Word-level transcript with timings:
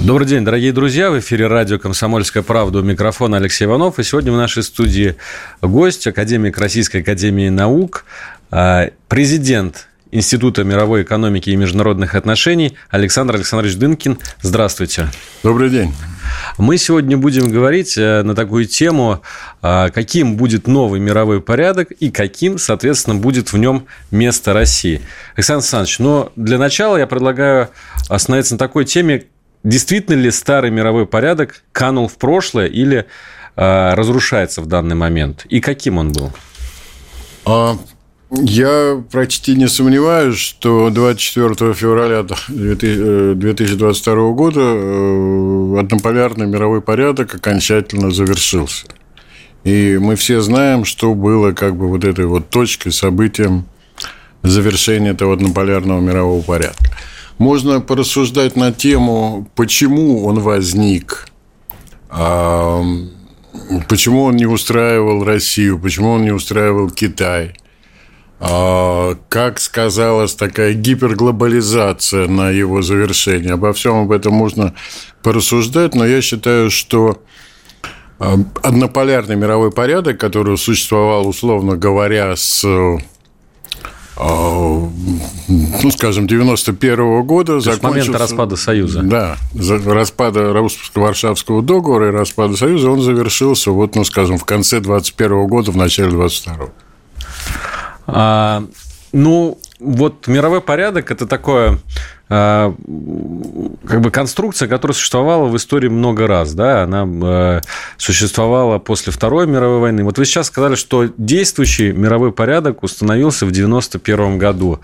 Добрый 0.00 0.26
день, 0.26 0.44
дорогие 0.44 0.72
друзья. 0.72 1.10
В 1.10 1.18
эфире 1.18 1.46
радио 1.46 1.78
«Комсомольская 1.78 2.42
правда» 2.42 2.78
у 2.78 2.82
микрофона 2.82 3.38
Алексей 3.38 3.64
Иванов. 3.64 3.98
И 3.98 4.04
сегодня 4.04 4.30
в 4.30 4.36
нашей 4.36 4.62
студии 4.62 5.16
гость, 5.62 6.06
академик 6.06 6.58
Российской 6.58 6.98
академии 6.98 7.48
наук, 7.48 8.04
а, 8.50 8.90
президент 9.08 9.88
Института 10.12 10.64
мировой 10.64 11.02
экономики 11.02 11.50
и 11.50 11.56
международных 11.56 12.14
отношений 12.14 12.76
Александр 12.90 13.34
Александрович 13.36 13.76
Дынкин. 13.76 14.18
Здравствуйте. 14.40 15.08
Добрый 15.42 15.70
день. 15.70 15.92
Мы 16.58 16.78
сегодня 16.78 17.16
будем 17.16 17.50
говорить 17.50 17.98
э, 17.98 18.22
на 18.22 18.34
такую 18.34 18.66
тему, 18.66 19.22
а, 19.62 19.90
каким 19.90 20.36
будет 20.36 20.66
новый 20.68 21.00
мировой 21.00 21.40
порядок 21.40 21.90
и 21.90 22.10
каким, 22.10 22.58
соответственно, 22.58 23.16
будет 23.16 23.52
в 23.52 23.58
нем 23.58 23.86
место 24.10 24.52
России. 24.52 25.02
Александр 25.34 25.62
Александрович, 25.62 25.98
но 25.98 26.32
для 26.36 26.58
начала 26.58 26.96
я 26.96 27.06
предлагаю 27.06 27.70
остановиться 28.08 28.54
на 28.54 28.58
такой 28.58 28.84
теме, 28.84 29.24
действительно 29.66 30.14
ли 30.14 30.30
старый 30.30 30.70
мировой 30.70 31.06
порядок 31.06 31.62
канул 31.72 32.08
в 32.08 32.16
прошлое 32.16 32.66
или 32.66 33.06
э, 33.56 33.94
разрушается 33.94 34.62
в 34.62 34.66
данный 34.66 34.94
момент? 34.94 35.44
И 35.48 35.60
каким 35.60 35.98
он 35.98 36.12
был? 36.12 36.32
А, 37.44 37.76
я 38.30 39.02
почти 39.10 39.56
не 39.56 39.68
сомневаюсь, 39.68 40.36
что 40.36 40.90
24 40.90 41.74
февраля 41.74 42.22
2022 42.22 44.14
э, 44.14 44.32
года 44.32 44.60
э, 44.60 45.80
однополярный 45.80 46.46
мировой 46.46 46.80
порядок 46.80 47.34
окончательно 47.34 48.10
завершился. 48.12 48.86
И 49.64 49.98
мы 50.00 50.14
все 50.14 50.40
знаем, 50.42 50.84
что 50.84 51.12
было 51.14 51.50
как 51.50 51.76
бы 51.76 51.88
вот 51.88 52.04
этой 52.04 52.26
вот 52.26 52.50
точкой, 52.50 52.92
событием 52.92 53.66
завершения 54.44 55.10
этого 55.10 55.34
однополярного 55.34 56.00
мирового 56.00 56.40
порядка. 56.40 56.96
Можно 57.38 57.80
порассуждать 57.80 58.56
на 58.56 58.72
тему, 58.72 59.48
почему 59.54 60.24
он 60.24 60.40
возник, 60.40 61.28
а, 62.08 62.82
почему 63.88 64.22
он 64.24 64.36
не 64.36 64.46
устраивал 64.46 65.22
Россию, 65.22 65.78
почему 65.78 66.12
он 66.12 66.22
не 66.22 66.30
устраивал 66.30 66.88
Китай, 66.88 67.54
а, 68.40 69.16
как 69.28 69.60
сказалась 69.60 70.34
такая 70.34 70.72
гиперглобализация 70.72 72.26
на 72.26 72.50
его 72.50 72.80
завершение. 72.80 73.52
Обо 73.52 73.74
всем 73.74 73.96
об 73.96 74.12
этом 74.12 74.32
можно 74.32 74.74
порассуждать, 75.22 75.94
но 75.94 76.06
я 76.06 76.22
считаю, 76.22 76.70
что 76.70 77.22
а, 78.18 78.38
однополярный 78.62 79.36
мировой 79.36 79.72
порядок, 79.72 80.18
который 80.18 80.56
существовал, 80.56 81.28
условно 81.28 81.76
говоря, 81.76 82.34
с 82.34 82.64
ну, 84.18 85.90
скажем, 85.90 86.26
91 86.26 86.98
-го 86.98 87.22
года 87.22 87.60
закончился... 87.60 87.88
момента 87.88 88.18
распада 88.18 88.56
Союза. 88.56 89.02
Да, 89.02 89.36
распада 89.54 90.54
Варшавского 90.94 91.62
договора 91.62 92.08
и 92.08 92.10
распада 92.10 92.56
Союза 92.56 92.90
он 92.90 93.02
завершился, 93.02 93.70
вот, 93.70 93.94
ну, 93.94 94.04
скажем, 94.04 94.38
в 94.38 94.44
конце 94.44 94.80
21 94.80 95.32
-го 95.32 95.46
года, 95.46 95.70
в 95.70 95.76
начале 95.76 96.10
22 96.10 96.54
-го. 96.54 96.70
А, 98.06 98.64
ну, 99.12 99.58
вот 99.80 100.26
мировой 100.26 100.60
порядок– 100.60 101.10
это 101.12 101.26
такое 101.26 101.72
а, 101.72 101.78
как 102.28 104.00
бы 104.00 104.10
конструкция, 104.10 104.66
которая 104.66 104.94
существовала 104.94 105.46
в 105.46 105.56
истории 105.56 105.88
много 105.88 106.26
раз, 106.26 106.54
да, 106.54 106.82
она 106.82 107.06
э, 107.06 107.60
существовала 107.98 108.80
после 108.80 109.12
Второй 109.12 109.46
мировой 109.46 109.78
войны. 109.78 110.02
Вот 110.02 110.18
вы 110.18 110.24
сейчас 110.24 110.48
сказали, 110.48 110.74
что 110.74 111.08
действующий 111.16 111.92
мировой 111.92 112.32
порядок 112.32 112.82
установился 112.82 113.46
в 113.46 113.52
91 113.52 114.38
году. 114.38 114.80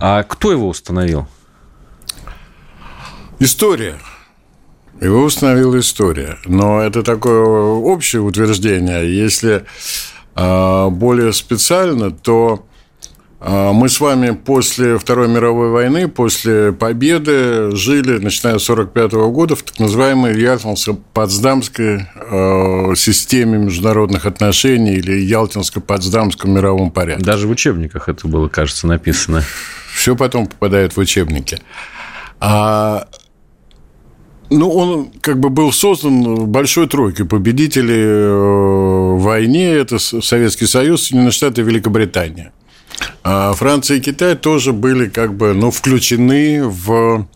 А 0.00 0.24
кто 0.24 0.50
его 0.50 0.68
установил? 0.68 1.28
История. 3.38 3.94
Его 5.00 5.22
установила 5.22 5.78
история. 5.78 6.38
Но 6.46 6.80
это 6.80 7.04
такое 7.04 7.42
общее 7.42 8.22
утверждение. 8.22 9.16
Если 9.16 9.64
а, 10.34 10.90
более 10.90 11.32
специально, 11.32 12.10
то 12.10 12.64
а, 12.64 12.71
мы 13.44 13.88
с 13.88 13.98
вами 13.98 14.30
после 14.30 14.98
Второй 14.98 15.26
мировой 15.26 15.70
войны, 15.70 16.06
после 16.06 16.72
победы 16.72 17.74
жили, 17.74 18.18
начиная 18.18 18.58
с 18.58 18.70
1945 18.70 19.12
года, 19.32 19.56
в 19.56 19.62
так 19.64 19.80
называемой 19.80 20.34
Ялтинско-Потсдамской 20.40 22.06
а, 22.14 22.94
системе 22.94 23.58
международных 23.58 24.26
отношений 24.26 24.92
или 24.92 25.20
Ялтинско-Потсдамском 25.26 26.50
мировом 26.50 26.92
порядке. 26.92 27.24
Даже 27.24 27.48
в 27.48 27.50
учебниках 27.50 28.08
это 28.08 28.28
было, 28.28 28.46
кажется, 28.46 28.86
написано. 28.86 29.42
Все 29.92 30.14
потом 30.14 30.46
попадает 30.46 30.96
в 30.96 30.98
учебники. 30.98 31.58
А 32.38 33.08
ну, 34.50 34.70
он 34.70 35.10
как 35.20 35.40
бы 35.40 35.48
был 35.48 35.72
создан 35.72 36.46
большой 36.46 36.86
тройкой 36.86 37.26
победителей 37.26 38.02
э, 38.04 38.32
в 39.14 39.22
войне. 39.22 39.72
Это 39.72 39.98
Советский 39.98 40.66
Союз, 40.66 41.02
Соединенные 41.02 41.32
Штаты 41.32 41.62
и 41.62 41.64
Великобритания. 41.64 42.52
А 43.24 43.52
Франция 43.52 43.98
и 43.98 44.00
Китай 44.00 44.34
тоже 44.34 44.72
были 44.72 45.08
как 45.08 45.34
бы 45.34 45.54
ну, 45.54 45.70
включены 45.70 46.62
в 46.64 47.26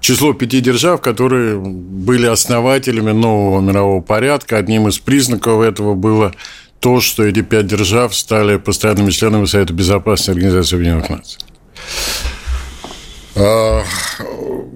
число 0.00 0.34
пяти 0.34 0.60
держав, 0.60 1.00
которые 1.00 1.58
были 1.58 2.26
основателями 2.26 3.12
нового 3.12 3.60
мирового 3.60 4.00
порядка. 4.02 4.58
Одним 4.58 4.88
из 4.88 4.98
признаков 4.98 5.62
этого 5.62 5.94
было 5.94 6.34
то, 6.80 7.00
что 7.00 7.24
эти 7.24 7.40
пять 7.40 7.66
держав 7.66 8.14
стали 8.14 8.58
постоянными 8.58 9.10
членами 9.10 9.46
Совета 9.46 9.72
Безопасности 9.72 10.30
Организации 10.30 10.76
Объединенных 10.76 11.08
Наций. 11.08 11.38
А, 13.36 13.82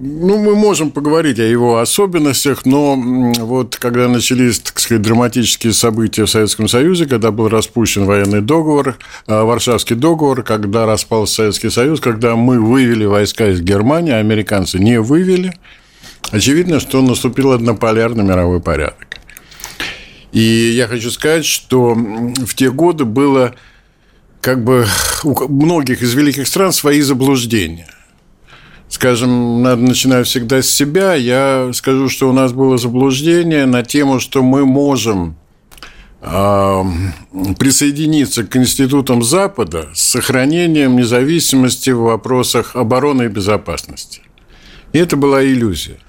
ну, 0.01 0.37
мы 0.37 0.55
можем 0.55 0.91
поговорить 0.91 1.39
о 1.39 1.43
его 1.43 1.79
особенностях, 1.79 2.65
но 2.65 2.95
вот 2.97 3.77
когда 3.77 4.09
начались, 4.09 4.59
так 4.59 4.79
сказать, 4.79 5.01
драматические 5.01 5.71
события 5.71 6.25
в 6.25 6.29
Советском 6.29 6.67
Союзе, 6.67 7.05
когда 7.05 7.31
был 7.31 7.47
распущен 7.47 8.05
военный 8.05 8.41
договор, 8.41 8.97
а, 9.27 9.45
Варшавский 9.45 9.95
договор, 9.95 10.43
когда 10.43 10.85
распался 10.85 11.35
Советский 11.35 11.69
Союз, 11.69 12.01
когда 12.01 12.35
мы 12.35 12.59
вывели 12.59 13.05
войска 13.05 13.47
из 13.47 13.61
Германии, 13.61 14.11
а 14.11 14.17
американцы 14.17 14.77
не 14.77 14.99
вывели, 14.99 15.57
очевидно, 16.31 16.81
что 16.81 17.01
наступил 17.01 17.53
однополярный 17.53 18.25
мировой 18.25 18.59
порядок. 18.59 19.19
И 20.33 20.73
я 20.75 20.87
хочу 20.87 21.11
сказать, 21.11 21.45
что 21.45 21.95
в 21.95 22.53
те 22.55 22.69
годы 22.71 23.05
было 23.05 23.55
как 24.41 24.63
бы 24.63 24.85
у 25.23 25.47
многих 25.47 26.01
из 26.01 26.13
великих 26.13 26.45
стран 26.45 26.73
свои 26.73 26.99
заблуждения– 26.99 27.87
скажем, 28.89 29.61
надо 29.61 29.83
начинать 29.83 30.27
всегда 30.27 30.61
с 30.61 30.69
себя. 30.69 31.13
Я 31.13 31.71
скажу, 31.73 32.09
что 32.09 32.29
у 32.29 32.33
нас 32.33 32.51
было 32.51 32.77
заблуждение 32.77 33.65
на 33.65 33.83
тему, 33.83 34.19
что 34.19 34.43
мы 34.43 34.65
можем 34.65 35.37
а, 36.21 36.85
присоединиться 37.57 38.43
к 38.43 38.57
институтам 38.57 39.23
Запада 39.23 39.89
с 39.93 40.01
сохранением 40.01 40.97
независимости 40.97 41.91
в 41.91 42.01
вопросах 42.01 42.75
обороны 42.75 43.23
и 43.23 43.27
безопасности. 43.27 44.21
И 44.91 44.97
это 44.97 45.15
была 45.15 45.43
иллюзия, 45.43 45.99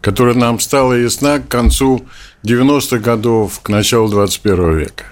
которая 0.00 0.36
нам 0.36 0.60
стала 0.60 0.94
ясна 0.94 1.40
к 1.40 1.48
концу 1.48 2.06
90-х 2.44 2.98
годов, 2.98 3.60
к 3.60 3.68
началу 3.68 4.08
21 4.08 4.78
века. 4.78 5.04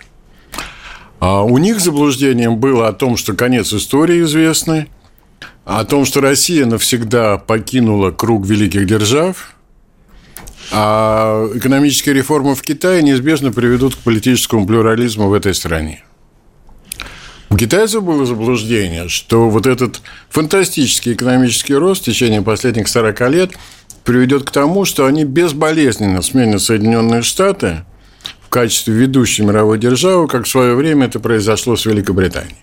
А 1.18 1.42
у 1.42 1.58
них 1.58 1.80
заблуждением 1.80 2.56
было 2.56 2.88
о 2.88 2.92
том, 2.92 3.16
что 3.16 3.34
конец 3.34 3.72
истории 3.72 4.22
известный, 4.22 4.88
о 5.64 5.84
том, 5.84 6.04
что 6.04 6.20
Россия 6.20 6.66
навсегда 6.66 7.38
покинула 7.38 8.10
круг 8.10 8.46
великих 8.46 8.86
держав, 8.86 9.54
а 10.70 11.50
экономические 11.54 12.14
реформы 12.14 12.54
в 12.54 12.62
Китае 12.62 13.02
неизбежно 13.02 13.52
приведут 13.52 13.94
к 13.94 13.98
политическому 13.98 14.66
плюрализму 14.66 15.28
в 15.28 15.32
этой 15.32 15.54
стране. 15.54 16.04
У 17.50 17.56
китайцев 17.56 18.02
было 18.02 18.26
заблуждение, 18.26 19.08
что 19.08 19.48
вот 19.48 19.66
этот 19.66 20.00
фантастический 20.28 21.12
экономический 21.12 21.74
рост 21.74 22.02
в 22.02 22.06
течение 22.06 22.42
последних 22.42 22.88
40 22.88 23.20
лет 23.30 23.52
приведет 24.02 24.44
к 24.44 24.50
тому, 24.50 24.84
что 24.84 25.06
они 25.06 25.24
безболезненно 25.24 26.20
сменят 26.20 26.62
Соединенные 26.62 27.22
Штаты 27.22 27.84
в 28.42 28.48
качестве 28.48 28.94
ведущей 28.94 29.44
мировой 29.44 29.78
державы, 29.78 30.26
как 30.26 30.46
в 30.46 30.48
свое 30.48 30.74
время 30.74 31.06
это 31.06 31.20
произошло 31.20 31.76
с 31.76 31.86
Великобританией. 31.86 32.56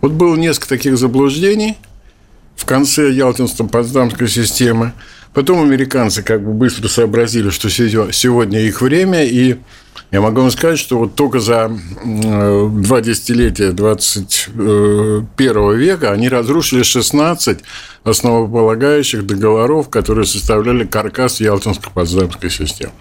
Вот 0.00 0.12
было 0.12 0.34
несколько 0.36 0.68
таких 0.68 0.98
заблуждений– 0.98 1.76
в 2.56 2.64
конце 2.64 3.10
Ялтинско-Потсдамской 3.10 4.28
системы. 4.28 4.92
Потом 5.32 5.62
американцы 5.62 6.22
как 6.22 6.44
бы 6.44 6.52
быстро 6.52 6.88
сообразили, 6.88 7.50
что 7.50 7.68
сегодня 7.68 8.60
их 8.60 8.80
время, 8.80 9.24
и 9.24 9.56
я 10.12 10.20
могу 10.20 10.42
вам 10.42 10.52
сказать, 10.52 10.78
что 10.78 10.98
вот 10.98 11.16
только 11.16 11.40
за 11.40 11.76
два 12.04 13.00
десятилетия 13.00 13.72
21 13.72 15.76
века 15.76 16.12
они 16.12 16.28
разрушили 16.28 16.84
16 16.84 17.58
основополагающих 18.04 19.26
договоров, 19.26 19.88
которые 19.88 20.26
составляли 20.26 20.84
каркас 20.84 21.40
Ялтинско-Потсдамской 21.40 22.48
системы. 22.48 22.92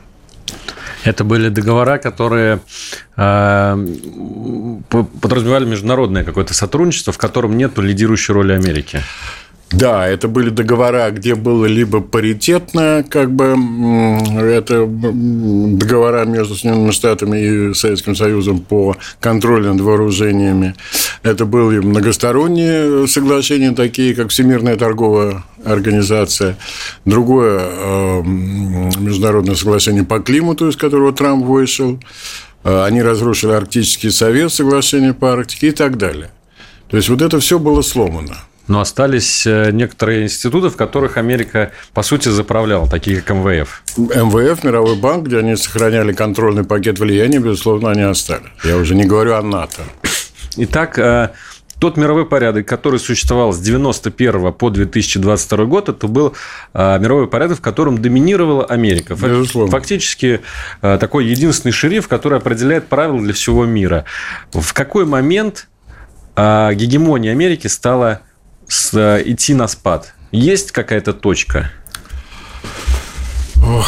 Это 1.03 1.23
были 1.23 1.49
договора, 1.49 1.97
которые 1.97 2.61
э, 3.17 3.87
подразумевали 5.21 5.65
международное 5.65 6.23
какое-то 6.23 6.53
сотрудничество, 6.53 7.11
в 7.11 7.17
котором 7.17 7.57
нет 7.57 7.77
лидирующей 7.77 8.33
роли 8.33 8.53
Америки. 8.53 9.01
Да, 9.73 10.07
это 10.07 10.27
были 10.27 10.49
договора, 10.49 11.09
где 11.09 11.33
было 11.33 11.65
либо 11.65 11.99
паритетно, 11.99 13.03
как 13.09 13.31
бы 13.31 13.55
это 14.39 14.85
договора 14.85 16.25
между 16.25 16.53
Соединенными 16.53 16.91
Штатами 16.91 17.71
и 17.71 17.73
Советским 17.73 18.15
Союзом 18.15 18.59
по 18.59 18.95
контролю 19.19 19.73
над 19.73 19.81
вооружениями. 19.81 20.75
Это 21.23 21.45
были 21.45 21.79
многосторонние 21.79 23.07
соглашения, 23.07 23.71
такие 23.71 24.13
как 24.13 24.29
Всемирная 24.29 24.75
торговая 24.75 25.43
организация. 25.65 26.55
Другое 27.05 27.61
э, 27.63 28.21
международное 28.23 29.55
соглашение 29.55 30.03
по 30.03 30.19
климату, 30.19 30.69
из 30.69 30.75
которого 30.75 31.13
Трамп 31.13 31.45
вышел. 31.45 31.99
Э, 32.63 32.83
они 32.83 33.01
разрушили 33.01 33.53
Арктический 33.53 34.11
совет, 34.11 34.53
соглашение 34.53 35.15
по 35.15 35.33
Арктике 35.33 35.69
и 35.69 35.71
так 35.71 35.97
далее. 35.97 36.29
То 36.89 36.97
есть 36.97 37.09
вот 37.09 37.23
это 37.23 37.39
все 37.39 37.57
было 37.57 37.81
сломано. 37.81 38.35
Но 38.67 38.79
остались 38.79 39.45
э, 39.45 39.71
некоторые 39.71 40.23
институты, 40.23 40.69
в 40.69 40.77
которых 40.77 41.17
Америка, 41.17 41.71
по 41.93 42.01
сути, 42.01 42.29
заправляла, 42.29 42.87
такие 42.87 43.21
как 43.21 43.35
МВФ. 43.35 43.83
МВФ, 43.97 44.63
Мировой 44.63 44.95
банк, 44.95 45.27
где 45.27 45.39
они 45.39 45.57
сохраняли 45.57 46.13
контрольный 46.13 46.63
пакет 46.63 46.97
влияния, 46.97 47.39
безусловно, 47.39 47.91
они 47.91 48.03
остались. 48.03 48.47
Я 48.63 48.77
уже 48.77 48.95
не 48.95 49.03
говорю 49.03 49.35
о 49.35 49.41
НАТО. 49.41 49.81
Итак, 50.55 50.97
э, 50.97 51.31
тот 51.77 51.97
мировой 51.97 52.25
порядок, 52.25 52.65
который 52.65 52.99
существовал 52.99 53.51
с 53.51 53.59
1991 53.59 54.53
по 54.53 54.69
2022 54.69 55.65
год, 55.65 55.89
это 55.89 56.07
был 56.07 56.33
э, 56.73 56.99
мировой 56.99 57.27
порядок, 57.27 57.57
в 57.57 57.61
котором 57.61 58.01
доминировала 58.01 58.63
Америка. 58.63 59.15
Безусловно. 59.15 59.71
Фактически 59.71 60.39
такой 60.79 61.25
единственный 61.25 61.73
шериф, 61.73 62.07
который 62.07 62.37
определяет 62.37 62.87
правила 62.87 63.19
для 63.19 63.33
всего 63.33 63.65
мира. 63.65 64.05
В 64.53 64.73
какой 64.73 65.05
момент 65.05 65.67
гегемония 66.35 67.31
Америки 67.31 67.67
стала 67.67 68.21
с, 68.67 68.93
э, 68.93 69.21
идти 69.25 69.53
на 69.53 69.67
спад? 69.67 70.13
Есть 70.31 70.71
какая-то 70.71 71.13
точка? 71.13 71.71
Ох, 73.57 73.87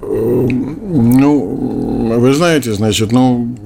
ну, 0.00 2.18
вы 2.18 2.34
знаете, 2.34 2.72
значит, 2.72 3.12
ну, 3.12 3.56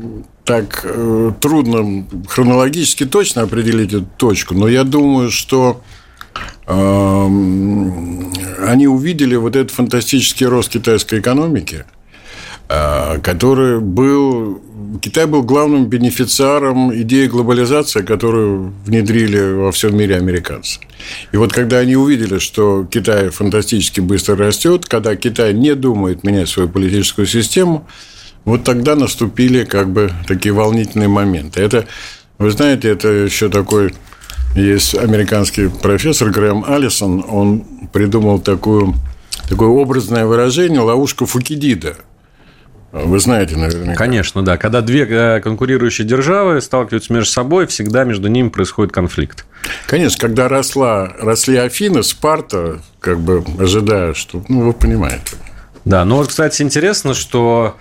так 0.45 0.81
э, 0.85 1.33
трудно 1.41 2.07
хронологически 2.27 3.05
точно 3.05 3.43
определить 3.43 3.93
эту 3.93 4.07
точку, 4.17 4.55
но 4.55 4.67
я 4.67 4.85
думаю, 4.85 5.31
что 5.31 5.83
э, 6.67 7.27
они 8.67 8.89
увидели 8.89 9.37
вот 9.37 9.57
этот 9.57 9.73
фантастический 9.73 10.47
рост 10.47 10.71
китайской 10.71 11.21
экономики, 11.21 11.85
э, 11.85 11.98
который 12.69 13.81
был 13.81 14.61
Китай 15.01 15.27
был 15.27 15.43
главным 15.43 15.87
бенефициаром 15.87 16.95
идеи 17.03 17.27
глобализации, 17.27 18.03
которую 18.03 18.73
внедрили 18.85 19.53
во 19.53 19.71
всем 19.71 19.97
мире 19.97 20.17
американцы. 20.17 20.81
И 21.31 21.37
вот 21.37 21.53
когда 21.53 21.79
они 21.79 21.97
увидели, 21.97 22.39
что 22.39 22.87
Китай 22.91 23.29
фантастически 23.29 24.01
быстро 24.01 24.37
растет, 24.37 24.87
когда 24.87 25.15
Китай 25.15 25.53
не 25.53 25.75
думает 25.75 26.25
менять 26.25 26.49
свою 26.49 26.69
политическую 26.69 27.27
систему, 27.27 27.87
вот 28.45 28.65
тогда 28.65 28.95
наступили 28.95 29.65
как 29.65 29.91
бы 29.91 30.11
такие 30.27 30.53
волнительные 30.53 31.09
моменты. 31.09 31.61
Это, 31.61 31.87
вы 32.39 32.51
знаете, 32.51 32.89
это 32.89 33.09
еще 33.09 33.51
такой 33.51 33.95
есть 34.55 34.95
американский 34.95 35.69
профессор 35.69 36.31
Грэм 36.31 36.65
Алисон, 36.67 37.25
он 37.29 37.65
придумал 37.93 38.41
такую, 38.41 38.95
такое 39.49 39.69
образное 39.69 40.25
выражение 40.25 40.81
«ловушка 40.81 41.27
Фукидида», 41.27 41.97
вы 42.93 43.19
знаете, 43.21 43.57
наверное. 43.57 43.95
Конечно, 43.95 44.43
да. 44.43 44.57
Когда 44.57 44.81
две 44.81 45.07
э, 45.07 45.41
конкурирующие 45.41 46.07
державы 46.07 46.61
сталкиваются 46.61 47.13
между 47.13 47.31
собой, 47.31 47.67
всегда 47.67 48.05
между 48.05 48.29
ними 48.29 48.49
происходит 48.49 48.93
конфликт. 48.93 49.45
Конечно, 49.87 50.19
когда 50.19 50.49
росла, 50.49 51.13
росли 51.21 51.57
Афины, 51.57 52.03
Спарта, 52.03 52.81
как 53.01 53.21
бы 53.21 53.45
ожидая, 53.59 54.15
что... 54.15 54.43
Ну, 54.49 54.63
вы 54.63 54.73
понимаете. 54.73 55.37
Да, 55.85 56.05
ну 56.05 56.17
вот, 56.17 56.29
кстати, 56.29 56.63
интересно, 56.63 57.15
что 57.15 57.77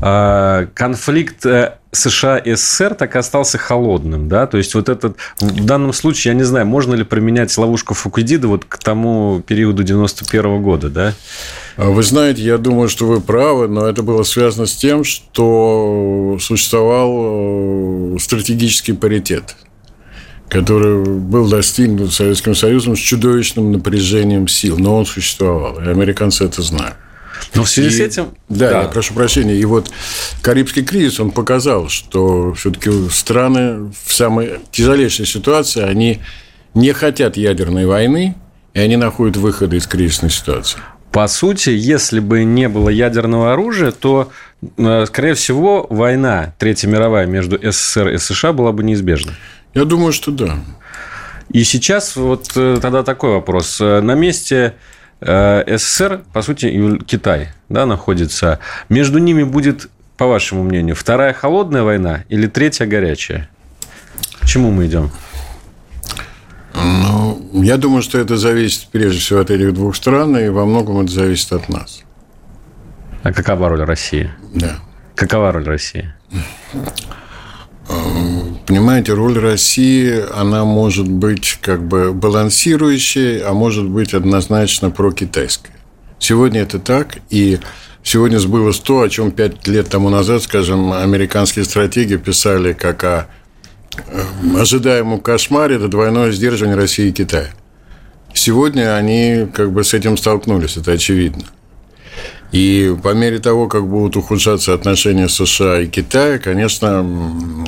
конфликт 0.00 1.46
э, 1.46 1.74
США 1.92 2.38
и 2.38 2.54
СССР 2.54 2.94
так 2.94 3.14
и 3.14 3.18
остался 3.18 3.58
холодным, 3.58 4.28
да, 4.28 4.46
то 4.46 4.58
есть 4.58 4.74
вот 4.74 4.88
этот, 4.88 5.16
в 5.38 5.64
данном 5.64 5.92
случае, 5.92 6.32
я 6.32 6.36
не 6.36 6.42
знаю, 6.42 6.66
можно 6.66 6.94
ли 6.94 7.04
применять 7.04 7.56
ловушку 7.56 7.94
Фукидида 7.94 8.48
вот 8.48 8.64
к 8.64 8.78
тому 8.78 9.42
периоду 9.46 9.84
91 9.84 10.44
-го 10.44 10.60
года, 10.60 10.90
да? 10.90 11.14
А 11.76 11.90
вы 11.90 12.02
знаете, 12.02 12.42
я 12.42 12.58
думаю, 12.58 12.88
что 12.88 13.06
вы 13.06 13.20
правы, 13.20 13.68
но 13.68 13.86
это 13.86 14.02
было 14.02 14.24
связано 14.24 14.66
с 14.66 14.74
тем, 14.74 15.04
что 15.04 16.38
существовал 16.40 18.16
э, 18.16 18.18
стратегический 18.18 18.92
паритет, 18.92 19.56
который 20.48 21.04
был 21.04 21.48
достигнут 21.48 22.12
Советским 22.12 22.54
Союзом 22.54 22.96
с 22.96 23.00
чудовищным 23.00 23.72
напряжением 23.72 24.48
сил, 24.48 24.76
но 24.78 24.98
он 24.98 25.06
существовал, 25.06 25.80
и 25.80 25.88
американцы 25.88 26.44
это 26.44 26.62
знают. 26.62 26.96
Но 27.54 27.64
в 27.64 27.68
связи 27.68 27.88
и, 27.88 27.98
с 27.98 28.00
этим... 28.00 28.34
Да, 28.48 28.70
да, 28.70 28.82
я 28.82 28.88
прошу 28.88 29.14
прощения. 29.14 29.54
И 29.54 29.64
вот 29.64 29.90
Карибский 30.42 30.84
кризис, 30.84 31.20
он 31.20 31.30
показал, 31.30 31.88
что 31.88 32.54
все-таки 32.54 32.90
страны 33.10 33.92
в 34.04 34.12
самой 34.12 34.60
тяжелейшей 34.70 35.26
ситуации, 35.26 35.82
они 35.82 36.20
не 36.74 36.92
хотят 36.92 37.36
ядерной 37.36 37.86
войны, 37.86 38.34
и 38.72 38.80
они 38.80 38.96
находят 38.96 39.36
выходы 39.36 39.76
из 39.76 39.86
кризисной 39.86 40.30
ситуации. 40.30 40.80
По 41.12 41.28
сути, 41.28 41.70
если 41.70 42.18
бы 42.18 42.42
не 42.42 42.68
было 42.68 42.88
ядерного 42.88 43.52
оружия, 43.52 43.92
то, 43.92 44.32
э, 44.76 45.06
скорее 45.06 45.34
всего, 45.34 45.86
война 45.88 46.54
Третья 46.58 46.88
мировая 46.88 47.26
между 47.26 47.56
СССР 47.56 48.08
и 48.08 48.18
США 48.18 48.52
была 48.52 48.72
бы 48.72 48.82
неизбежна. 48.82 49.32
Я 49.74 49.84
думаю, 49.84 50.12
что 50.12 50.32
да. 50.32 50.58
И 51.52 51.62
сейчас 51.62 52.16
вот 52.16 52.50
э, 52.56 52.78
тогда 52.82 53.04
такой 53.04 53.30
вопрос. 53.30 53.80
Э, 53.80 54.00
на 54.00 54.14
месте 54.14 54.74
СССР, 55.20 56.22
по 56.32 56.42
сути, 56.42 56.98
Китай 57.06 57.48
да, 57.68 57.86
находится. 57.86 58.58
Между 58.88 59.18
ними 59.18 59.42
будет, 59.42 59.88
по 60.16 60.26
вашему 60.26 60.62
мнению, 60.62 60.96
вторая 60.96 61.32
холодная 61.32 61.82
война 61.82 62.24
или 62.28 62.46
третья 62.46 62.86
горячая? 62.86 63.48
К 64.40 64.46
чему 64.46 64.70
мы 64.70 64.86
идем? 64.86 65.10
Ну, 66.74 67.62
я 67.62 67.76
думаю, 67.76 68.02
что 68.02 68.18
это 68.18 68.36
зависит 68.36 68.88
прежде 68.90 69.20
всего 69.20 69.40
от 69.40 69.50
этих 69.50 69.72
двух 69.74 69.94
стран, 69.96 70.36
и 70.36 70.48
во 70.48 70.66
многом 70.66 71.00
это 71.00 71.12
зависит 71.12 71.52
от 71.52 71.68
нас. 71.68 72.02
А 73.22 73.32
какова 73.32 73.68
роль 73.68 73.82
России? 73.84 74.30
Да. 74.54 74.76
Какова 75.14 75.52
роль 75.52 75.64
России? 75.64 76.12
Понимаете, 78.66 79.12
роль 79.12 79.38
России, 79.38 80.24
она 80.34 80.64
может 80.64 81.08
быть 81.08 81.58
как 81.60 81.86
бы 81.86 82.12
балансирующей, 82.12 83.40
а 83.40 83.52
может 83.52 83.86
быть 83.86 84.14
однозначно 84.14 84.90
прокитайской. 84.90 85.70
Сегодня 86.18 86.62
это 86.62 86.78
так, 86.78 87.18
и 87.28 87.58
сегодня 88.02 88.38
сбылось 88.38 88.78
то, 88.78 89.02
о 89.02 89.08
чем 89.10 89.32
пять 89.32 89.66
лет 89.66 89.90
тому 89.90 90.08
назад, 90.08 90.42
скажем, 90.42 90.92
американские 90.92 91.66
стратеги 91.66 92.16
писали 92.16 92.72
как 92.72 93.04
о 93.04 93.26
ожидаемом 94.56 95.20
кошмаре– 95.20 95.76
это 95.76 95.88
двойное 95.88 96.32
сдерживание 96.32 96.76
России 96.76 97.08
и 97.08 97.12
Китая. 97.12 97.50
Сегодня 98.32 98.96
они 98.96 99.46
как 99.52 99.72
бы 99.72 99.84
с 99.84 99.94
этим 99.94 100.16
столкнулись, 100.16 100.76
это 100.76 100.92
очевидно. 100.92 101.44
И 102.54 102.96
по 103.02 103.14
мере 103.14 103.40
того, 103.40 103.66
как 103.66 103.88
будут 103.88 104.14
ухудшаться 104.14 104.74
отношения 104.74 105.28
США 105.28 105.80
и 105.80 105.88
Китая, 105.88 106.38
конечно, 106.38 107.04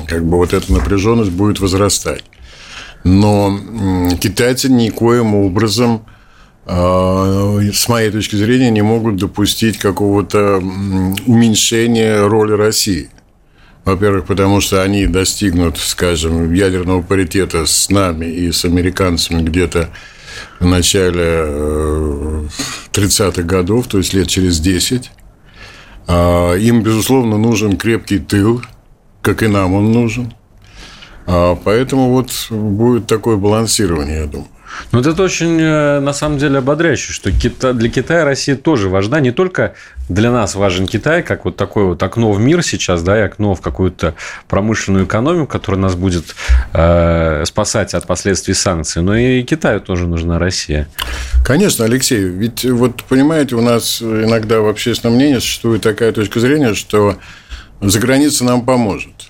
как 0.07 0.23
бы 0.23 0.37
вот 0.37 0.53
эта 0.53 0.71
напряженность 0.71 1.31
будет 1.31 1.59
возрастать. 1.59 2.23
Но 3.03 3.59
китайцы 4.21 4.69
никоим 4.69 5.35
образом, 5.35 6.05
а, 6.65 7.59
с 7.73 7.89
моей 7.89 8.11
точки 8.11 8.37
зрения, 8.37 8.69
не 8.69 8.81
могут 8.81 9.17
допустить 9.17 9.77
какого-то 9.77 10.59
уменьшения 11.25 12.25
роли 12.25 12.53
России. 12.53 13.09
Во-первых, 13.83 14.25
потому 14.25 14.61
что 14.61 14.83
они 14.83 15.05
достигнут, 15.05 15.77
скажем, 15.79 16.53
ядерного 16.53 17.01
паритета 17.01 17.65
с 17.65 17.89
нами 17.89 18.27
и 18.27 18.53
с 18.53 18.63
американцами 18.63 19.41
где-то 19.41 19.89
в 20.61 20.65
начале 20.65 22.47
30-х 22.97 23.41
э, 23.41 23.43
годов, 23.43 23.87
то 23.87 23.97
есть 23.97 24.13
лет 24.13 24.27
через 24.27 24.59
10. 24.59 25.11
А, 26.07 26.55
им, 26.55 26.81
безусловно, 26.81 27.37
нужен 27.37 27.77
крепкий 27.77 28.19
тыл, 28.19 28.61
как 29.21 29.43
и 29.43 29.47
нам 29.47 29.73
он 29.73 29.91
нужен. 29.91 30.33
А, 31.25 31.55
поэтому 31.55 32.09
вот 32.09 32.31
будет 32.49 33.07
такое 33.07 33.37
балансирование, 33.37 34.21
я 34.21 34.25
думаю. 34.25 34.49
Ну, 34.91 34.99
это 34.99 35.21
очень, 35.23 35.59
э, 35.59 35.99
на 35.99 36.13
самом 36.13 36.37
деле, 36.37 36.59
ободряюще, 36.59 37.13
что 37.13 37.31
для 37.73 37.89
Китая 37.89 38.25
Россия 38.25 38.55
тоже 38.55 38.89
важна. 38.89 39.19
Не 39.19 39.31
только 39.31 39.73
для 40.09 40.31
нас 40.31 40.55
важен 40.55 40.87
Китай, 40.87 41.23
как 41.23 41.45
вот 41.45 41.57
такое 41.57 41.85
вот 41.85 42.01
окно 42.03 42.31
в 42.31 42.39
мир 42.39 42.63
сейчас, 42.63 43.03
да, 43.03 43.17
и 43.17 43.21
окно 43.21 43.55
в 43.55 43.61
какую-то 43.61 44.15
промышленную 44.47 45.05
экономику, 45.05 45.47
которая 45.47 45.81
нас 45.81 45.95
будет 45.95 46.35
э, 46.73 47.43
спасать 47.45 47.93
от 47.93 48.07
последствий 48.07 48.53
санкций, 48.53 49.01
но 49.01 49.15
и 49.15 49.43
Китаю 49.43 49.79
тоже 49.79 50.07
нужна 50.07 50.39
Россия. 50.39 50.87
Конечно, 51.45 51.85
Алексей, 51.85 52.23
ведь 52.23 52.65
вот, 52.65 53.03
понимаете, 53.03 53.55
у 53.55 53.61
нас 53.61 54.01
иногда 54.01 54.61
в 54.61 54.67
общественном 54.67 55.15
мнении 55.15 55.39
существует 55.39 55.81
такая 55.81 56.11
точка 56.11 56.39
зрения, 56.39 56.73
что 56.73 57.17
за 57.81 57.99
граница 57.99 58.43
нам 58.43 58.65
поможет. 58.65 59.26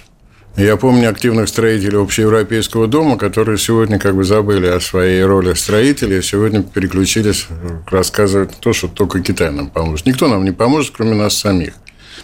Я 0.57 0.75
помню 0.75 1.11
активных 1.11 1.49
строителей 1.49 2.01
общеевропейского 2.01 2.87
дома, 2.87 3.19
которые 3.19 3.59
сегодня 3.59 3.99
как 3.99 4.15
бы 4.15 4.23
забыли 4.23 4.65
о 4.65 4.79
своей 4.79 5.21
роли 5.21 5.53
строителей, 5.53 6.23
сегодня 6.23 6.63
переключились 6.63 7.45
рассказывать 7.85 8.57
то, 8.59 8.73
что 8.73 8.87
только 8.87 9.21
Китай 9.21 9.51
нам 9.51 9.69
поможет. 9.69 10.07
Никто 10.07 10.27
нам 10.27 10.43
не 10.43 10.51
поможет, 10.51 10.95
кроме 10.97 11.13
нас 11.13 11.37
самих. 11.37 11.75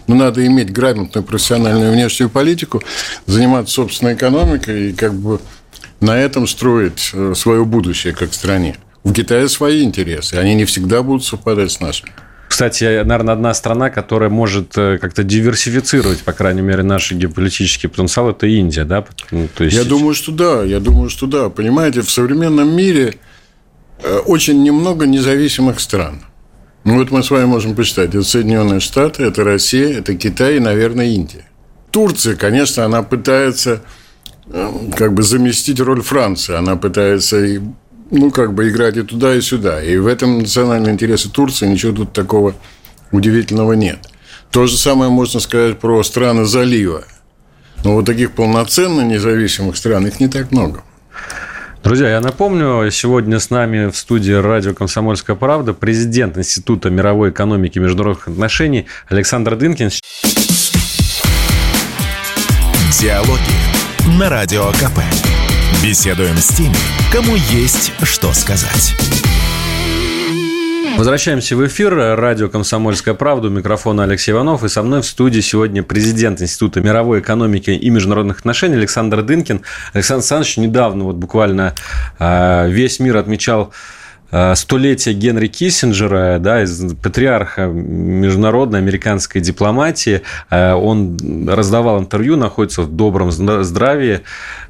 Но 0.08 0.16
надо 0.16 0.44
иметь 0.48 0.74
грамотную 0.74 1.24
профессиональную 1.24 1.92
внешнюю 1.92 2.32
политику, 2.32 2.82
заниматься 3.28 3.76
собственной 3.76 4.16
экономикой 4.16 4.90
и 4.90 4.94
как 4.94 5.14
бы 5.14 5.40
на 6.00 6.18
этом 6.18 6.48
строить 6.48 7.12
э, 7.14 7.34
свое 7.36 7.64
будущее 7.66 8.14
как 8.14 8.34
стране. 8.34 8.78
В 9.04 9.14
Китае 9.14 9.48
свои 9.48 9.84
интересы, 9.84 10.34
они 10.36 10.56
не 10.56 10.66
всегда 10.66 11.04
будут 11.04 11.24
совпадать 11.24 11.72
с 11.72 11.80
нашими. 11.80 12.12
Кстати, 12.54 12.84
наверное, 13.04 13.34
одна 13.34 13.52
страна, 13.56 13.90
которая 13.90 14.30
может 14.30 14.78
э, 14.78 15.00
как-то 15.00 15.24
диверсифицировать, 15.24 16.20
по 16.20 16.34
крайней 16.34 16.62
мере, 16.62 16.84
наш 16.84 17.12
геополитический 17.12 17.90
потенциал, 17.90 18.30
это 18.30 18.46
Индия, 18.46 18.84
да? 18.84 19.04
Ну, 19.32 19.48
то 19.52 19.64
есть... 19.64 19.76
Я 19.76 19.84
думаю, 19.84 20.14
что 20.14 20.32
да, 20.32 20.64
я 20.64 20.80
думаю, 20.80 21.10
что 21.10 21.26
да. 21.26 21.50
Понимаете, 21.50 22.02
в 22.04 22.12
современном 22.12 22.76
мире 22.76 23.18
э, 24.04 24.18
очень 24.18 24.62
немного 24.62 25.08
независимых 25.08 25.80
стран. 25.80 26.26
Ну, 26.84 27.00
вот 27.00 27.10
мы 27.10 27.24
с 27.24 27.32
вами 27.32 27.46
можем 27.46 27.74
посчитать. 27.76 28.10
Это 28.10 28.22
Соединенные 28.22 28.82
Штаты, 28.82 29.24
это 29.24 29.44
Россия, 29.44 29.98
это 29.98 30.14
Китай 30.14 30.58
и, 30.58 30.60
наверное, 30.60 31.08
Индия. 31.08 31.48
Турция, 31.90 32.36
конечно, 32.36 32.86
она 32.86 33.02
пытается 33.02 33.82
э, 34.46 34.72
как 34.96 35.16
бы 35.16 35.24
заместить 35.24 35.80
роль 35.80 36.04
Франции. 36.04 36.54
Она 36.54 36.76
пытается 36.76 37.44
ну, 38.14 38.32
как 38.32 38.54
бы 38.54 38.70
играть 38.70 38.96
и 38.96 39.02
туда, 39.02 39.36
и 39.36 39.42
сюда. 39.42 39.84
И 39.84 39.98
в 39.98 40.08
этом 40.08 40.40
национальные 40.40 40.94
интересы 40.94 41.30
Турции 41.30 41.68
ничего 41.68 41.92
тут 41.92 42.14
такого 42.14 42.56
удивительного 43.12 43.74
нет. 43.74 43.98
То 44.52 44.68
же 44.68 44.78
самое 44.78 45.10
можно 45.10 45.40
сказать 45.40 45.80
про 45.80 46.04
страны 46.04 46.46
залива. 46.46 47.04
Но 47.84 47.96
вот 47.96 48.06
таких 48.06 48.32
полноценно 48.34 49.02
независимых 49.02 49.76
стран, 49.76 50.08
их 50.08 50.20
не 50.20 50.28
так 50.28 50.52
много. 50.52 50.84
Друзья, 51.84 52.08
я 52.10 52.22
напомню, 52.22 52.90
сегодня 52.92 53.40
с 53.40 53.50
нами 53.50 53.90
в 53.90 53.98
студии 53.98 54.32
радио 54.32 54.74
«Комсомольская 54.74 55.36
правда» 55.36 55.74
президент 55.74 56.38
Института 56.38 56.90
мировой 56.90 57.32
экономики 57.32 57.78
и 57.78 57.82
международных 57.82 58.28
отношений 58.28 58.86
Александр 59.10 59.58
Дынкин. 59.58 59.90
Диалоги 63.02 64.18
на 64.18 64.30
Радио 64.30 64.72
КП. 64.72 65.00
Беседуем 65.84 66.38
с 66.38 66.48
теми, 66.48 66.78
кому 67.12 67.36
есть 67.36 67.92
что 68.04 68.32
сказать. 68.32 68.94
Возвращаемся 70.98 71.58
в 71.58 71.68
эфир. 71.68 71.94
Радио 71.94 72.48
«Комсомольская 72.48 73.14
правда». 73.16 73.50
У 73.50 73.52
микрофона 73.52 74.04
Алексей 74.04 74.32
Иванов. 74.32 74.64
И 74.64 74.70
со 74.70 74.82
мной 74.82 75.02
в 75.02 75.06
студии 75.06 75.42
сегодня 75.42 75.84
президент 75.84 76.42
Института 76.42 76.80
мировой 76.80 77.20
экономики 77.20 77.72
и 77.72 77.90
международных 77.90 78.40
отношений 78.40 78.76
Александр 78.76 79.24
Дынкин. 79.24 79.60
Александр 79.92 80.22
Александрович 80.22 80.56
недавно, 80.56 81.04
вот 81.04 81.18
буквально 81.18 81.76
а, 82.18 82.66
весь 82.68 83.02
мир 83.02 83.18
отмечал 83.18 83.74
Э, 84.36 84.56
столетие 84.56 85.14
Генри 85.14 85.46
Киссинджера, 85.46 86.40
да, 86.40 86.64
из 86.64 86.96
патриарха 86.96 87.68
международной 87.68 88.80
американской 88.80 89.42
дипломатии. 89.42 90.24
Э, 90.50 90.74
он 90.74 91.48
раздавал 91.48 92.00
интервью, 92.00 92.36
находится 92.36 92.82
в 92.82 92.92
добром 92.92 93.32
здравии. 93.32 94.22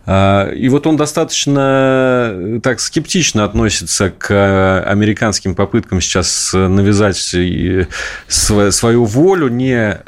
Э, 0.05 0.53
и 0.55 0.69
вот 0.69 0.87
он 0.87 0.97
достаточно 0.97 2.59
так 2.61 2.79
скептично 2.79 3.43
относится 3.43 4.09
к 4.09 4.83
американским 4.83 5.55
попыткам 5.55 6.01
сейчас 6.01 6.51
навязать 6.53 7.17
свою 8.27 9.05
волю, 9.05 9.47
не 9.47 9.99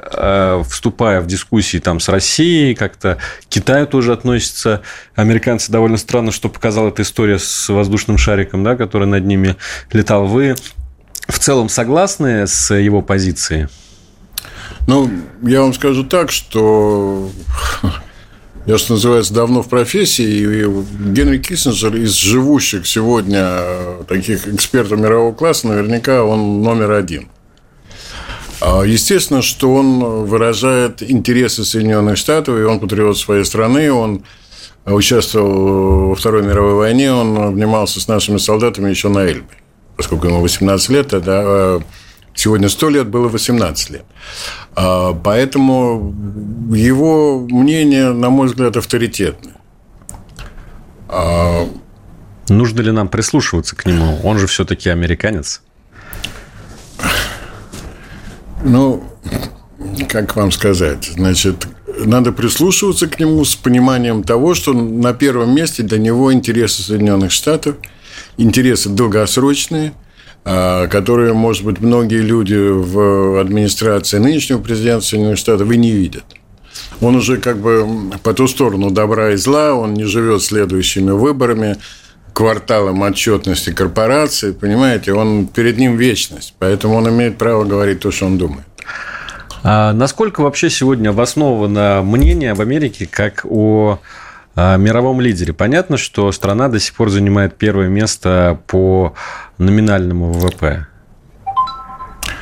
вступая 0.68 1.22
в 1.22 1.28
дискуссии 1.28 1.78
там 1.78 2.00
с 2.00 2.10
Россией, 2.10 2.76
как-то 2.76 3.18
к 3.44 3.50
Китаю 3.50 3.88
тоже 3.88 4.14
относится. 4.14 4.82
Американцы 5.16 5.72
довольно 5.72 5.98
странно, 5.98 6.32
что 6.32 6.50
показала 6.50 6.90
эта 6.90 7.02
история 7.04 7.40
с 7.40 7.70
воздушным 7.70 8.18
шариком, 8.18 8.64
да, 8.64 8.76
который 8.76 9.08
над 9.08 9.26
ними 9.26 9.56
летал. 9.92 10.26
Вы 10.28 10.56
в 11.28 11.40
целом 11.40 11.70
согласны 11.70 12.48
с 12.48 12.74
его 12.74 13.02
позицией? 13.02 13.68
Ну, 14.88 15.10
я 15.42 15.62
вам 15.62 15.74
скажу 15.74 16.04
так, 16.04 16.32
что 16.32 17.32
я, 18.66 18.78
что 18.78 18.94
называется, 18.94 19.34
давно 19.34 19.62
в 19.62 19.70
профессии, 19.70 20.26
и 20.26 21.14
Генри 21.14 21.38
Киссинджер 21.38 21.96
из 21.96 22.14
живущих 22.14 22.88
сегодня 22.88 23.62
таких 24.08 24.48
экспертов 24.48 25.00
мирового 25.00 25.34
класса, 25.34 25.68
наверняка 25.68 26.24
он 26.24 26.64
номер 26.64 26.92
один. 26.92 27.30
А, 28.62 28.84
естественно, 28.84 29.42
что 29.42 29.74
он 29.74 30.26
выражает 30.26 31.04
интересы 31.04 31.64
Соединенных 31.64 32.18
Штатов, 32.18 32.58
и 32.58 32.64
он 32.64 32.80
патриот 32.80 33.18
своей 33.18 33.46
страны, 33.46 33.92
он 33.92 34.24
участвовал 34.86 36.10
во 36.10 36.16
Второй 36.16 36.44
мировой 36.44 36.76
войне, 36.76 37.14
он 37.14 37.38
обнимался 37.38 38.00
с 38.00 38.08
нашими 38.08 38.38
солдатами 38.38 38.90
еще 38.90 39.10
на 39.10 39.26
Эльбе, 39.26 39.58
поскольку 39.98 40.28
ему 40.28 40.42
18 40.42 40.90
лет, 40.90 41.08
тогда 41.10 41.42
э, 41.44 41.80
сегодня 42.34 42.70
100 42.70 42.90
лет, 42.90 43.08
было 43.08 43.28
18 43.28 43.90
лет. 43.92 44.06
А, 44.76 45.14
поэтому 45.14 46.14
его 46.72 47.40
мнение, 47.40 48.12
на 48.12 48.30
мой 48.30 48.48
взгляд, 48.48 48.78
авторитетное. 48.78 49.56
А, 51.08 51.68
Нужно 52.50 52.82
ли 52.82 52.92
нам 52.92 53.08
прислушиваться 53.08 53.76
к 53.76 53.86
нему? 53.86 54.20
Он 54.24 54.38
же 54.38 54.48
все-таки 54.48 54.90
американец. 54.90 55.62
Ну, 58.64 59.04
как 60.08 60.36
вам 60.36 60.52
сказать, 60.52 61.12
значит, 61.16 61.68
надо 62.06 62.32
прислушиваться 62.32 63.08
к 63.08 63.20
нему 63.20 63.44
с 63.46 63.56
пониманием 63.56 64.24
того, 64.24 64.54
что 64.54 64.74
на 64.74 65.14
первом 65.14 65.56
месте 65.56 65.84
для 65.84 65.98
него 65.98 66.34
интересы 66.34 66.82
Соединенных 66.84 67.32
Штатов, 67.32 67.76
интересы 68.38 68.90
долгосрочные, 68.90 69.94
которые, 70.46 71.34
может 71.34 71.64
быть, 71.64 71.80
многие 71.82 72.22
люди 72.22 72.54
в 72.56 73.42
администрации 73.42 74.20
нынешнего 74.20 74.60
президента 74.60 75.04
Соединенных 75.04 75.40
Штатов 75.40 75.72
и 75.72 75.78
не 75.78 75.92
видят. 75.92 76.24
Он 77.02 77.16
уже 77.16 77.38
как 77.38 77.58
бы 77.58 78.12
по 78.22 78.34
ту 78.34 78.48
сторону 78.48 78.92
добра 78.92 79.32
и 79.32 79.38
зла, 79.38 79.74
он 79.74 79.96
не 79.96 80.04
живет 80.04 80.44
следующими 80.44 81.10
выборами, 81.10 81.78
кварталом 82.34 83.02
отчетности 83.02 83.72
корпорации, 83.72 84.52
понимаете, 84.52 85.14
он 85.14 85.48
перед 85.48 85.78
ним 85.78 85.96
вечность, 85.96 86.54
поэтому 86.60 86.96
он 86.96 87.10
имеет 87.10 87.38
право 87.38 87.64
говорить 87.64 88.02
то, 88.02 88.12
что 88.12 88.26
он 88.26 88.38
думает. 88.38 88.66
А 89.64 89.94
насколько 89.94 90.42
вообще 90.42 90.70
сегодня 90.70 91.10
обосновано 91.10 92.02
мнение 92.04 92.52
об 92.52 92.62
Америке 92.62 93.08
как 93.10 93.46
о 93.46 93.94
а, 93.94 94.25
мировом 94.56 95.22
лидере? 95.22 95.54
Понятно, 95.54 95.98
что 95.98 96.32
страна 96.32 96.70
до 96.70 96.80
сих 96.80 96.94
пор 96.94 97.10
занимает 97.10 97.58
первое 97.58 97.88
место 97.88 98.60
по 98.68 99.14
номинальному 99.58 100.32
ВВП. 100.32 100.88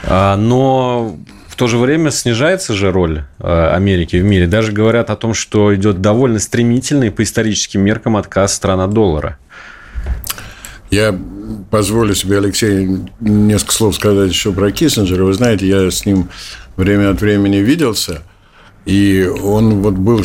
А, 0.05 0.35
но 0.35 1.17
в 1.47 1.55
то 1.55 1.67
же 1.67 1.77
время 1.77 2.11
снижается 2.11 2.73
же 2.73 2.91
роль 2.91 3.23
а, 3.39 3.73
Америки 3.75 4.17
в 4.17 4.23
мире. 4.23 4.47
Даже 4.47 4.71
говорят 4.71 5.09
о 5.09 5.15
том, 5.15 5.33
что 5.33 5.73
идет 5.75 6.01
довольно 6.01 6.39
стремительный 6.39 7.11
по 7.11 7.23
историческим 7.23 7.81
меркам 7.81 8.17
отказ 8.17 8.53
стран 8.53 8.81
от 8.81 8.91
доллара. 8.91 9.37
Я 10.89 11.17
позволю 11.71 12.13
себе, 12.13 12.37
Алексей, 12.37 12.87
несколько 13.19 13.73
слов 13.73 13.95
сказать 13.95 14.29
еще 14.29 14.51
про 14.51 14.71
Киссинджера. 14.71 15.23
Вы 15.23 15.33
знаете, 15.33 15.67
я 15.67 15.89
с 15.89 16.05
ним 16.05 16.29
время 16.75 17.09
от 17.09 17.21
времени 17.21 17.57
виделся, 17.57 18.21
и 18.85 19.25
он 19.25 19.81
вот 19.81 19.95
был 19.95 20.23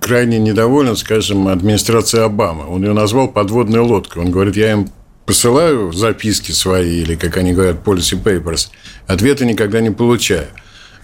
крайне 0.00 0.38
недоволен, 0.38 0.96
скажем, 0.96 1.48
администрацией 1.48 2.24
Обамы. 2.24 2.66
Он 2.68 2.82
ее 2.82 2.92
назвал 2.92 3.28
подводной 3.28 3.80
лодкой. 3.80 4.22
Он 4.22 4.30
говорит, 4.30 4.56
я 4.56 4.72
им 4.72 4.88
посылаю 5.26 5.92
записки 5.92 6.50
свои, 6.50 7.02
или, 7.02 7.14
как 7.14 7.36
они 7.36 7.52
говорят, 7.52 7.76
policy 7.84 8.20
papers, 8.20 8.68
ответы 9.06 9.44
никогда 9.44 9.80
не 9.80 9.90
получаю. 9.90 10.48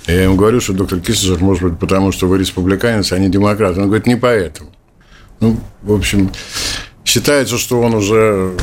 Я 0.07 0.25
ему 0.25 0.37
говорю, 0.37 0.61
что 0.61 0.73
доктор 0.73 1.00
Киссинджер, 1.00 1.38
может 1.41 1.62
быть, 1.62 1.79
потому 1.79 2.12
что 2.12 2.26
вы 2.26 2.38
республиканец, 2.38 3.12
а 3.12 3.19
не 3.19 3.29
демократ. 3.29 3.76
Он 3.76 3.87
говорит, 3.87 4.07
не 4.07 4.17
поэтому. 4.17 4.71
Ну, 5.41 5.59
в 5.83 5.93
общем, 5.93 6.33
считается, 7.05 7.59
что 7.59 7.81
он 7.81 7.95
уже... 7.95 8.57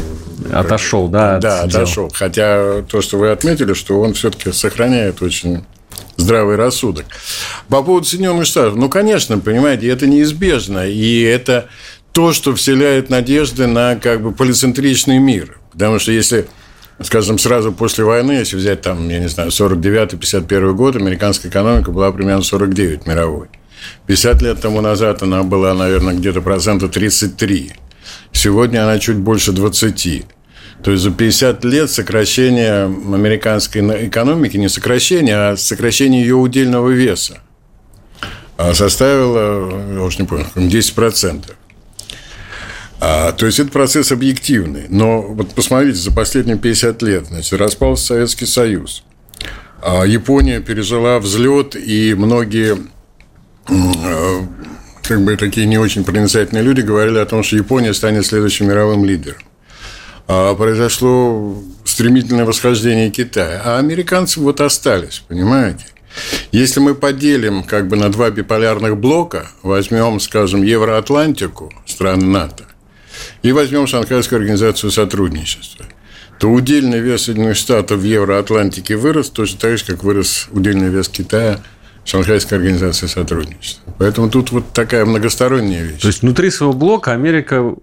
Отошел, 0.51 1.07
да? 1.07 1.39
Да, 1.39 1.63
отошел. 1.63 2.11
Хотя 2.13 2.81
то, 2.81 3.01
что 3.01 3.17
вы 3.17 3.29
отметили, 3.31 3.73
что 3.73 4.01
он 4.01 4.13
все-таки 4.13 4.51
сохраняет 4.51 5.21
очень 5.21 5.63
здравый 6.17 6.55
рассудок. 6.55 7.05
По 7.69 7.83
поводу 7.83 8.05
Соединенных 8.05 8.45
Штатов, 8.45 8.75
ну, 8.75 8.89
конечно, 8.89 9.39
понимаете, 9.39 9.87
это 9.87 10.07
неизбежно, 10.07 10.87
и 10.87 11.21
это 11.21 11.67
то, 12.11 12.33
что 12.33 12.53
вселяет 12.55 13.09
надежды 13.09 13.67
на 13.67 13.95
как 13.95 14.21
бы 14.21 14.31
полицентричный 14.31 15.19
мир. 15.19 15.59
Потому 15.71 15.99
что 15.99 16.11
если 16.11 16.47
скажем, 17.01 17.37
сразу 17.37 17.71
после 17.71 18.03
войны, 18.03 18.33
если 18.33 18.55
взять 18.55 18.81
там, 18.81 19.09
я 19.09 19.19
не 19.19 19.29
знаю, 19.29 19.49
49-51 19.49 20.73
год, 20.73 20.95
американская 20.95 21.51
экономика 21.51 21.91
была 21.91 22.11
примерно 22.11 22.43
49 22.43 23.07
мировой. 23.07 23.47
50 24.07 24.41
лет 24.41 24.61
тому 24.61 24.81
назад 24.81 25.23
она 25.23 25.43
была, 25.43 25.73
наверное, 25.73 26.13
где-то 26.13 26.41
процента 26.41 26.87
33. 26.87 27.73
Сегодня 28.31 28.83
она 28.83 28.99
чуть 28.99 29.17
больше 29.17 29.51
20. 29.51 30.25
То 30.83 30.91
есть 30.91 31.03
за 31.03 31.11
50 31.11 31.63
лет 31.63 31.89
сокращение 31.89 32.85
американской 32.85 34.07
экономики, 34.07 34.57
не 34.57 34.69
сокращение, 34.69 35.35
а 35.35 35.57
сокращение 35.57 36.21
ее 36.21 36.35
удельного 36.35 36.89
веса 36.89 37.39
а 38.57 38.73
составило, 38.73 39.93
я 39.93 40.01
уж 40.01 40.19
не 40.19 40.25
помню, 40.25 40.45
10%. 40.55 41.51
А, 42.99 43.31
то 43.33 43.45
есть, 43.45 43.59
это 43.59 43.69
процесс 43.71 44.11
объективный. 44.11 44.85
Но 44.89 45.21
вот 45.21 45.53
посмотрите, 45.53 45.97
за 45.97 46.11
последние 46.11 46.57
50 46.57 47.01
лет 47.01 47.25
значит, 47.27 47.59
распался 47.59 48.05
Советский 48.05 48.45
Союз. 48.45 49.03
А 49.81 50.05
Япония 50.05 50.61
пережила 50.61 51.19
взлет, 51.19 51.75
и 51.75 52.13
многие 52.13 52.77
а, 53.67 54.47
как 55.01 55.25
бы 55.25 55.35
такие 55.35 55.67
не 55.67 55.77
очень 55.77 56.05
проницательные 56.05 56.63
люди 56.63 56.81
говорили 56.81 57.17
о 57.17 57.25
том, 57.25 57.43
что 57.43 57.57
Япония 57.57 57.93
станет 57.93 58.25
следующим 58.25 58.67
мировым 58.67 59.03
лидером. 59.03 59.41
А 60.27 60.55
произошло 60.55 61.61
стремительное 61.83 62.45
восхождение 62.45 63.09
Китая. 63.09 63.61
А 63.63 63.77
американцы 63.79 64.39
вот 64.39 64.61
остались, 64.61 65.23
понимаете? 65.27 65.85
Если 66.51 66.79
мы 66.79 66.95
поделим 66.95 67.63
как 67.63 67.87
бы 67.87 67.95
на 67.95 68.09
два 68.09 68.29
биполярных 68.29 68.97
блока, 68.97 69.47
возьмем, 69.63 70.19
скажем, 70.19 70.63
Евроатлантику, 70.63 71.73
страны 71.85 72.25
НАТО, 72.25 72.65
и 73.41 73.51
возьмем 73.51 73.87
Шанхайскую 73.87 74.39
организацию 74.39 74.91
сотрудничества, 74.91 75.85
то 76.39 76.49
удельный 76.49 76.99
вес 76.99 77.23
Соединенных 77.23 77.57
Штатов 77.57 77.99
в 77.99 78.03
Евроатлантике 78.03 78.95
вырос 78.95 79.29
точно 79.29 79.59
так 79.59 79.77
же, 79.77 79.85
как 79.85 80.03
вырос 80.03 80.47
удельный 80.51 80.89
вес 80.89 81.09
Китая 81.09 81.59
Шанхайской 82.05 82.57
организации 82.57 83.07
сотрудничества. 83.07 83.93
Поэтому 83.97 84.29
тут 84.29 84.51
вот 84.51 84.73
такая 84.73 85.05
многосторонняя 85.05 85.83
вещь. 85.83 86.01
То 86.01 86.07
есть 86.07 86.21
внутри 86.21 86.51
своего 86.51 86.73
блока 86.73 87.13
Америка 87.13 87.73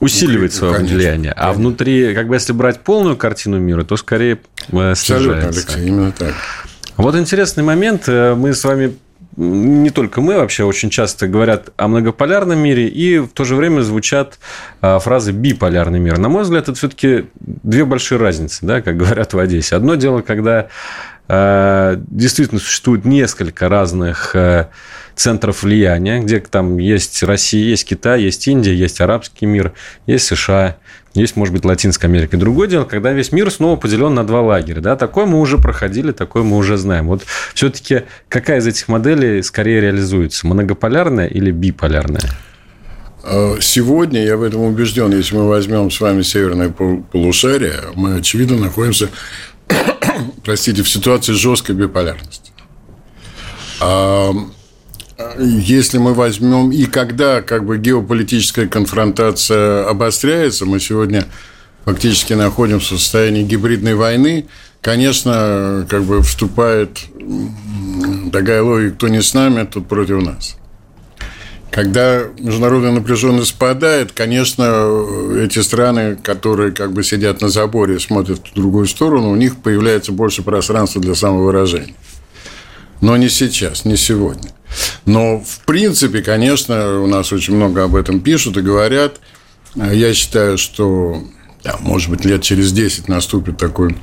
усиливает 0.00 0.52
свое 0.52 0.74
конечно, 0.74 0.96
влияние, 0.96 1.32
а 1.32 1.46
конечно. 1.46 1.60
внутри, 1.60 2.14
как 2.14 2.28
бы 2.28 2.36
если 2.36 2.52
брать 2.52 2.80
полную 2.80 3.16
картину 3.16 3.58
мира, 3.58 3.84
то 3.84 3.96
скорее 3.96 4.38
э, 4.70 4.90
Абсолютно, 4.92 5.48
Алексей, 5.48 5.86
именно 5.86 6.12
так. 6.12 6.34
Вот 6.96 7.16
интересный 7.16 7.62
момент. 7.62 8.08
Э, 8.08 8.34
мы 8.34 8.54
с 8.54 8.64
вами 8.64 8.96
не 9.38 9.90
только 9.90 10.20
мы 10.20 10.36
вообще 10.36 10.64
очень 10.64 10.90
часто 10.90 11.28
говорят 11.28 11.70
о 11.76 11.86
многополярном 11.86 12.58
мире, 12.58 12.88
и 12.88 13.18
в 13.18 13.28
то 13.28 13.44
же 13.44 13.54
время 13.54 13.82
звучат 13.82 14.40
а, 14.80 14.98
фразы 14.98 15.30
биполярный 15.30 16.00
мир. 16.00 16.18
На 16.18 16.28
мой 16.28 16.42
взгляд, 16.42 16.64
это 16.64 16.74
все-таки 16.74 17.26
две 17.38 17.84
большие 17.84 18.18
разницы, 18.18 18.66
да, 18.66 18.82
как 18.82 18.96
говорят 18.96 19.34
в 19.34 19.38
Одессе. 19.38 19.76
Одно 19.76 19.94
дело, 19.94 20.22
когда 20.22 20.58
а, 20.58 20.66
действительно 21.28 22.60
существует 22.60 23.04
несколько 23.04 23.68
разных 23.68 24.34
а, 24.34 24.70
центров 25.14 25.62
влияния, 25.62 26.20
где 26.20 26.40
там 26.40 26.78
есть 26.78 27.22
Россия, 27.22 27.64
есть 27.64 27.84
Китай, 27.84 28.22
есть 28.22 28.46
Индия, 28.48 28.74
есть 28.74 29.00
арабский 29.00 29.46
мир, 29.46 29.72
есть 30.06 30.26
США, 30.26 30.78
есть, 31.14 31.36
может 31.36 31.52
быть, 31.52 31.64
Латинская 31.64 32.06
Америка. 32.06 32.36
Другое 32.36 32.68
дело, 32.68 32.84
когда 32.84 33.12
весь 33.12 33.32
мир 33.32 33.50
снова 33.50 33.76
поделен 33.76 34.14
на 34.14 34.24
два 34.24 34.40
лагеря. 34.40 34.80
Да? 34.80 34.96
Такое 34.96 35.26
мы 35.26 35.40
уже 35.40 35.58
проходили, 35.58 36.12
такое 36.12 36.44
мы 36.44 36.56
уже 36.56 36.76
знаем. 36.76 37.08
Вот 37.08 37.24
все-таки 37.54 38.02
какая 38.28 38.60
из 38.60 38.66
этих 38.66 38.88
моделей 38.88 39.42
скорее 39.42 39.80
реализуется? 39.80 40.46
Многополярная 40.46 41.26
или 41.26 41.50
биполярная? 41.50 42.22
А, 43.24 43.56
сегодня, 43.60 44.24
я 44.24 44.36
в 44.36 44.42
этом 44.42 44.62
убежден, 44.62 45.12
если 45.12 45.34
мы 45.34 45.48
возьмем 45.48 45.90
с 45.90 46.00
вами 46.00 46.22
северное 46.22 46.70
полушарие, 46.70 47.74
мы, 47.94 48.16
очевидно, 48.16 48.56
находимся, 48.56 49.08
простите, 50.44 50.82
в 50.82 50.88
ситуации 50.88 51.32
жесткой 51.32 51.74
биполярности. 51.74 52.52
А, 53.80 54.32
если 55.38 55.98
мы 55.98 56.14
возьмем 56.14 56.70
и 56.70 56.84
когда 56.86 57.42
как 57.42 57.64
бы 57.64 57.78
геополитическая 57.78 58.66
конфронтация 58.66 59.88
обостряется, 59.88 60.66
мы 60.66 60.80
сегодня 60.80 61.26
фактически 61.84 62.34
находимся 62.34 62.94
в 62.94 62.98
состоянии 62.98 63.42
гибридной 63.42 63.94
войны, 63.94 64.46
конечно, 64.80 65.86
как 65.88 66.04
бы 66.04 66.22
вступает 66.22 67.00
такая 68.32 68.62
логика, 68.62 68.94
кто 68.96 69.08
не 69.08 69.22
с 69.22 69.34
нами, 69.34 69.64
тот 69.64 69.88
против 69.88 70.22
нас. 70.22 70.57
Когда 71.70 72.24
международная 72.38 72.92
напряженность 72.92 73.50
спадает, 73.50 74.12
конечно, 74.12 74.64
эти 75.38 75.58
страны, 75.60 76.16
которые 76.16 76.72
как 76.72 76.92
бы 76.92 77.04
сидят 77.04 77.42
на 77.42 77.50
заборе 77.50 77.96
и 77.96 77.98
смотрят 77.98 78.40
в 78.48 78.54
другую 78.54 78.86
сторону, 78.86 79.30
у 79.30 79.36
них 79.36 79.56
появляется 79.56 80.12
больше 80.12 80.42
пространства 80.42 81.00
для 81.02 81.14
самовыражения. 81.14 81.94
Но 83.00 83.16
не 83.16 83.28
сейчас, 83.28 83.84
не 83.84 83.96
сегодня. 83.96 84.50
Но, 85.04 85.40
в 85.40 85.64
принципе, 85.66 86.22
конечно, 86.22 87.00
у 87.00 87.06
нас 87.06 87.32
очень 87.32 87.54
много 87.54 87.84
об 87.84 87.94
этом 87.94 88.20
пишут 88.20 88.56
и 88.56 88.62
говорят. 88.62 89.20
Я 89.74 90.14
считаю, 90.14 90.58
что, 90.58 91.22
да, 91.62 91.76
может 91.80 92.10
быть, 92.10 92.24
лет 92.24 92.42
через 92.42 92.72
10 92.72 93.08
наступит 93.08 93.58
такой 93.58 93.96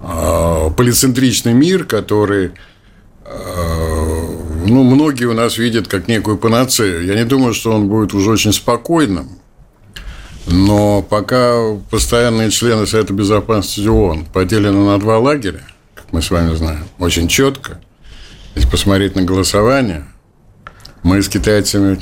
э, 0.00 0.70
полицентричный 0.76 1.54
мир, 1.54 1.84
который 1.84 2.52
э, 3.24 3.95
ну, 4.68 4.82
многие 4.82 5.26
у 5.26 5.34
нас 5.34 5.58
видят 5.58 5.88
как 5.88 6.08
некую 6.08 6.38
панацею. 6.38 7.04
Я 7.04 7.14
не 7.14 7.24
думаю, 7.24 7.54
что 7.54 7.72
он 7.72 7.88
будет 7.88 8.14
уже 8.14 8.30
очень 8.30 8.52
спокойным, 8.52 9.28
но 10.46 11.02
пока 11.02 11.74
постоянные 11.90 12.50
члены 12.50 12.86
Совета 12.86 13.12
Безопасности 13.12 13.86
ООН 13.86 14.26
поделены 14.32 14.84
на 14.84 14.98
два 14.98 15.18
лагеря, 15.18 15.62
как 15.94 16.12
мы 16.12 16.22
с 16.22 16.30
вами 16.30 16.54
знаем, 16.54 16.84
очень 16.98 17.28
четко, 17.28 17.80
если 18.54 18.68
посмотреть 18.68 19.16
на 19.16 19.22
голосование, 19.22 20.04
мы 21.02 21.22
с 21.22 21.28
китайцами, 21.28 21.98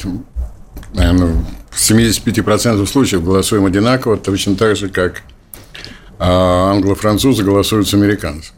наверное, 0.95 1.45
в 1.71 1.79
75% 1.79 2.87
случаев 2.87 3.25
голосуем 3.25 3.67
одинаково, 3.67 4.17
точно 4.17 4.57
так 4.57 4.77
же, 4.77 4.89
как 4.89 5.23
а, 6.19 6.71
англо-французы 6.71 7.43
голосуют 7.43 7.89
с 7.89 7.95
американцами. 7.95 8.57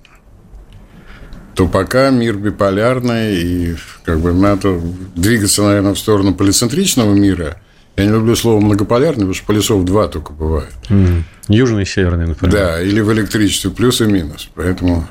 То 1.56 1.66
пока 1.66 2.10
мир 2.10 2.36
биполярный, 2.36 3.34
и 3.34 3.76
как 4.04 4.20
бы 4.20 4.34
надо 4.34 4.78
двигаться, 5.14 5.62
наверное, 5.62 5.94
в 5.94 5.98
сторону 5.98 6.34
полицентричного 6.34 7.14
мира. 7.14 7.56
Я 7.96 8.04
не 8.04 8.12
люблю 8.12 8.36
слово 8.36 8.60
многополярный, 8.60 9.20
потому 9.20 9.32
что 9.32 9.46
полюсов 9.46 9.84
два 9.86 10.06
только 10.06 10.34
бывает. 10.34 10.68
Mm. 10.90 11.22
Южный 11.48 11.84
и 11.84 11.86
северный, 11.86 12.26
например. 12.26 12.54
Да, 12.54 12.82
или 12.82 13.00
в 13.00 13.10
электричестве 13.10 13.70
плюс 13.70 14.02
и 14.02 14.04
минус. 14.04 14.50
Поэтому 14.54 15.08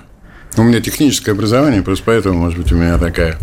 у 0.56 0.64
меня 0.64 0.82
техническое 0.82 1.32
образование, 1.32 1.82
просто 1.82 2.04
поэтому, 2.06 2.38
может 2.38 2.60
быть, 2.60 2.72
у 2.72 2.76
меня 2.76 3.00
такая 3.00 3.40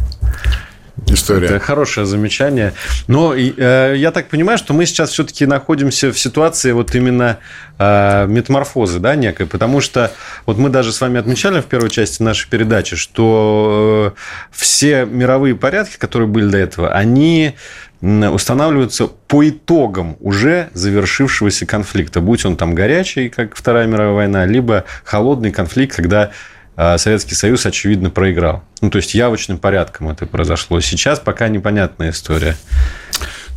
история. 1.15 1.47
Это 1.47 1.59
хорошее 1.59 2.07
замечание. 2.07 2.75
Но 3.07 3.35
э, 3.35 3.95
я 3.97 4.11
так 4.11 4.29
понимаю, 4.29 4.59
что 4.59 4.75
мы 4.75 4.87
сейчас 4.87 5.11
все-таки 5.11 5.47
находимся 5.47 6.13
в 6.13 6.19
ситуации 6.19 6.73
вот 6.73 6.95
именно 6.95 7.39
э, 7.79 8.27
метаморфозы, 8.27 8.99
да, 8.99 9.15
некой, 9.15 9.47
потому 9.47 9.81
что 9.81 10.13
вот 10.47 10.59
мы 10.59 10.69
даже 10.69 10.93
с 10.93 11.01
вами 11.01 11.19
отмечали 11.19 11.61
в 11.61 11.67
первой 11.67 11.91
части 11.91 12.23
нашей 12.23 12.49
передачи, 12.49 12.97
что 12.97 14.15
э, 14.17 14.21
все 14.51 15.05
мировые 15.05 15.55
порядки, 15.55 15.97
которые 15.97 16.29
были 16.29 16.49
до 16.49 16.59
этого, 16.59 16.93
они 16.93 17.55
устанавливаются 18.03 19.07
по 19.07 19.49
итогам 19.49 20.17
уже 20.19 20.71
завершившегося 20.75 21.67
конфликта, 21.67 22.21
будь 22.21 22.45
он 22.45 22.57
там 22.57 22.75
горячий, 22.75 23.29
как 23.29 23.55
Вторая 23.55 23.87
мировая 23.87 24.13
война, 24.15 24.45
либо 24.45 24.85
холодный 25.05 25.53
конфликт, 25.53 25.95
когда 25.95 26.33
Советский 26.77 27.35
Союз, 27.35 27.67
очевидно, 27.67 28.11
проиграл. 28.11 28.63
Ну, 28.81 28.91
то 28.91 28.97
есть 28.97 29.15
явочным 29.15 29.59
порядком 29.59 30.09
это 30.09 30.27
произошло. 30.27 30.81
Сейчас 30.81 31.21
пока 31.21 31.49
непонятная 31.49 32.11
история. 32.11 32.57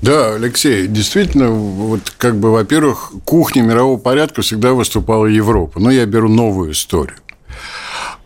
Да, 0.01 0.35
Алексей, 0.35 0.87
действительно, 0.87 1.49
вот 1.49 2.13
как 2.17 2.37
бы, 2.37 2.51
во-первых, 2.51 3.13
кухня 3.23 3.61
мирового 3.61 3.97
порядка 3.97 4.41
всегда 4.41 4.73
выступала 4.73 5.25
Европа. 5.25 5.79
Но 5.79 5.89
я 5.89 6.05
беру 6.05 6.27
новую 6.27 6.73
историю. 6.73 7.17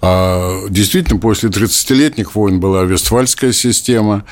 А, 0.01 0.65
действительно, 0.69 1.19
после 1.19 1.49
30-летних 1.49 2.33
войн 2.33 2.59
была 2.59 2.83
Вестфальская 2.83 3.51
система, 3.51 4.25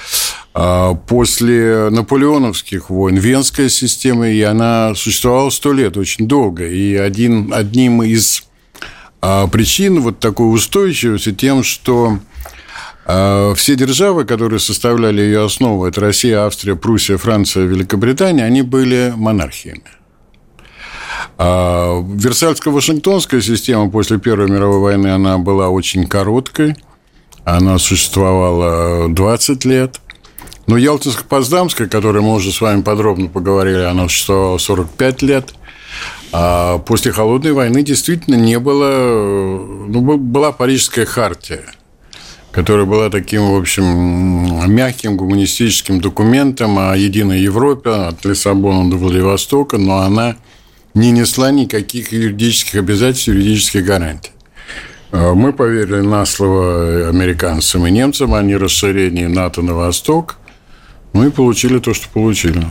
а 0.54 0.96
после 0.96 1.90
наполеоновских 1.90 2.90
войн 2.90 3.18
Венская 3.18 3.70
система, 3.70 4.30
и 4.30 4.42
она 4.42 4.96
существовала 4.96 5.50
сто 5.50 5.74
лет, 5.74 5.98
очень 5.98 6.28
долго. 6.28 6.68
И 6.68 6.96
один, 6.96 7.54
одним 7.54 8.02
из 8.02 8.47
а 9.22 9.48
причина 9.48 10.02
вот 10.02 10.20
такой 10.20 10.54
устойчивости 10.54 11.34
тем, 11.34 11.64
что 11.64 12.20
а, 13.06 13.54
все 13.56 13.76
державы, 13.76 14.26
которые 14.26 14.60
составляли 14.60 15.22
ее 15.22 15.46
основу, 15.46 15.86
это 15.86 16.02
Россия, 16.02 16.46
Австрия, 16.46 16.76
Пруссия, 16.76 17.18
Франция, 17.18 17.66
Великобритания, 17.66 18.44
они 18.44 18.62
были 18.62 19.14
монархиями. 19.16 19.84
А 21.38 22.02
Версальско-Вашингтонская 22.02 23.42
система 23.42 23.90
после 23.90 24.20
Первой 24.20 24.50
мировой 24.50 24.80
войны, 24.80 25.08
она 25.08 25.38
была 25.38 25.70
очень 25.70 26.06
короткой, 26.08 26.76
она 27.46 27.78
существовала 27.78 29.08
20 29.08 29.66
лет, 29.66 30.02
Но 30.66 30.78
Ялтинско-Потсдамская, 30.78 31.86
о 31.86 31.90
которой 31.90 32.22
мы 32.22 32.34
уже 32.34 32.52
с 32.52 32.60
вами 32.60 32.82
подробно 32.82 33.30
поговорили, 33.30 33.84
она 33.84 34.10
существовала 34.10 34.58
45 34.58 35.22
лет. 35.22 35.54
А 36.32 36.80
после 36.80 37.12
Холодной 37.12 37.54
войны 37.54 37.84
действительно 37.84 38.36
не 38.36 38.60
было... 38.60 39.88
Ну, 39.88 40.18
была 40.18 40.52
Парижская 40.52 41.06
хартия, 41.06 41.64
которая 42.52 42.86
была 42.86 43.10
таким, 43.10 43.52
в 43.52 43.56
общем, 43.56 44.70
мягким 44.70 45.16
гуманистическим 45.16 46.02
документом 46.02 46.78
о 46.78 46.96
единой 46.96 47.40
Европе 47.40 47.90
от 47.92 48.26
Лиссабона 48.26 48.90
до 48.90 48.98
Владивостока, 48.98 49.78
но 49.78 50.00
она 50.00 50.36
не 50.94 51.12
несла 51.12 51.52
никаких 51.52 52.12
юридических 52.12 52.76
обязательств, 52.76 53.28
юридических 53.30 53.86
гарантий. 53.86 54.32
А 55.12 55.34
мы 55.34 55.54
поверили 55.54 56.02
на 56.02 56.26
слово 56.26 57.08
американцам 57.08 57.88
и 57.88 57.92
немцам 57.92 58.34
о 58.34 58.42
нерасширении 58.42 59.26
НАТО 59.26 59.62
на 59.62 59.74
восток– 59.74 60.38
ну 61.18 61.26
и 61.26 61.32
получили 61.32 61.80
то, 61.80 61.96
что 61.96 62.08
получили. 62.10 62.64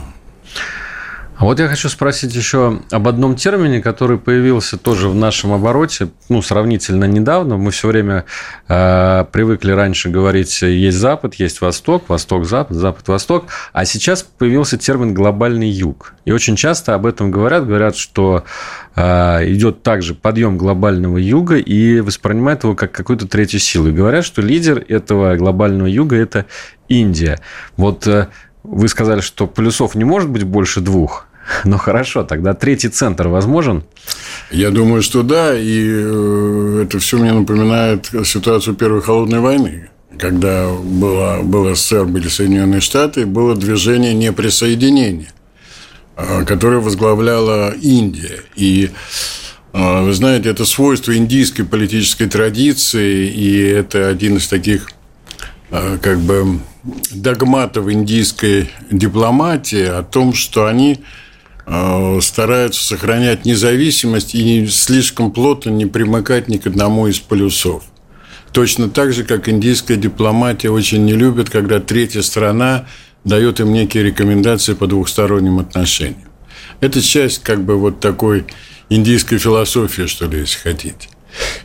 А 1.37 1.45
вот 1.45 1.59
я 1.59 1.67
хочу 1.67 1.87
спросить 1.87 2.33
еще 2.33 2.81
об 2.89 3.07
одном 3.07 3.35
термине, 3.35 3.79
который 3.79 4.17
появился 4.17 4.75
тоже 4.75 5.07
в 5.07 5.13
нашем 5.13 5.53
обороте, 5.53 6.09
ну, 6.29 6.41
сравнительно 6.41 7.05
недавно. 7.05 7.57
Мы 7.57 7.69
все 7.69 7.89
время 7.89 8.25
э, 8.67 9.23
привыкли 9.31 9.71
раньше 9.71 10.09
говорить, 10.09 10.63
есть 10.63 10.97
Запад, 10.97 11.35
есть 11.35 11.61
Восток, 11.61 12.09
Восток-Запад, 12.09 12.75
Запад-Восток, 12.75 13.45
а 13.71 13.85
сейчас 13.85 14.23
появился 14.23 14.79
термин 14.79 15.13
«глобальный 15.13 15.69
юг». 15.69 16.15
И 16.25 16.31
очень 16.31 16.55
часто 16.55 16.95
об 16.95 17.05
этом 17.05 17.29
говорят, 17.29 17.67
говорят, 17.67 17.95
что 17.95 18.43
э, 18.95 19.51
идет 19.51 19.83
также 19.83 20.15
подъем 20.15 20.57
глобального 20.57 21.19
юга 21.19 21.57
и 21.57 21.99
воспринимают 21.99 22.63
его 22.63 22.73
как 22.73 22.91
какую-то 22.91 23.27
третью 23.27 23.59
силу. 23.59 23.89
И 23.89 23.91
говорят, 23.91 24.25
что 24.25 24.41
лидер 24.41 24.83
этого 24.87 25.35
глобального 25.35 25.87
юга– 25.87 26.15
это 26.17 26.47
Индия. 26.87 27.39
Вот 27.75 28.07
э, 28.07 28.27
вы 28.63 28.87
сказали, 28.89 29.21
что 29.21 29.47
плюсов 29.47 29.95
не 29.95 30.03
может 30.03 30.29
быть 30.29 30.43
больше 30.43 30.81
двух. 30.81 31.26
Ну 31.65 31.77
хорошо, 31.77 32.23
тогда 32.23 32.53
третий 32.53 32.89
центр 32.89 33.27
возможен? 33.27 33.83
Я 34.51 34.71
думаю, 34.71 35.01
что 35.01 35.23
да, 35.23 35.57
и 35.57 35.87
э, 35.87 36.83
это 36.85 36.99
все 36.99 37.17
мне 37.17 37.33
напоминает 37.33 38.09
ситуацию 38.25 38.75
Первой 38.75 39.01
холодной 39.01 39.39
войны, 39.39 39.89
когда 40.17 40.69
было, 40.69 41.41
было 41.43 41.75
СССР, 41.75 42.05
были 42.05 42.27
Соединенные 42.27 42.81
Штаты, 42.81 43.25
было 43.25 43.55
движение 43.55 44.13
неприсоединения, 44.13 45.31
э, 46.15 46.45
которое 46.45 46.79
возглавляла 46.79 47.71
Индия. 47.71 48.39
И 48.55 48.91
э, 49.73 50.01
вы 50.03 50.13
знаете, 50.13 50.49
это 50.49 50.65
свойство 50.65 51.15
индийской 51.15 51.65
политической 51.65 52.27
традиции, 52.27 53.27
и 53.27 53.61
это 53.61 54.07
один 54.07 54.37
из 54.37 54.47
таких 54.47 54.89
как 56.01 56.19
бы 56.19 56.61
догматов 57.11 57.89
индийской 57.89 58.69
дипломатии 58.89 59.83
о 59.83 60.01
том, 60.01 60.33
что 60.33 60.65
они 60.65 61.01
стараются 62.21 62.83
сохранять 62.83 63.43
независимость 63.45 64.35
и 64.35 64.43
не 64.43 64.67
слишком 64.67 65.31
плотно 65.31 65.69
не 65.69 65.85
примыкать 65.85 66.47
ни 66.47 66.57
к 66.57 66.67
одному 66.67 67.07
из 67.07 67.19
полюсов. 67.19 67.83
Точно 68.53 68.89
так 68.89 69.11
же, 69.11 69.25
как 69.25 69.49
индийская 69.49 69.97
дипломатия 69.97 70.69
очень 70.69 71.03
не 71.03 71.13
любит, 71.13 71.49
когда 71.49 71.79
третья 71.79 72.21
страна 72.21 72.87
дает 73.25 73.59
им 73.59 73.73
некие 73.73 74.03
рекомендации 74.03 74.73
по 74.73 74.87
двухсторонним 74.87 75.59
отношениям. 75.59 76.29
Это 76.79 77.01
часть 77.01 77.43
как 77.43 77.63
бы 77.63 77.77
вот 77.77 77.99
такой 77.99 78.45
индийской 78.89 79.37
философии, 79.37 80.03
что 80.03 80.27
ли, 80.27 80.39
если 80.39 80.59
хотите. 80.59 81.09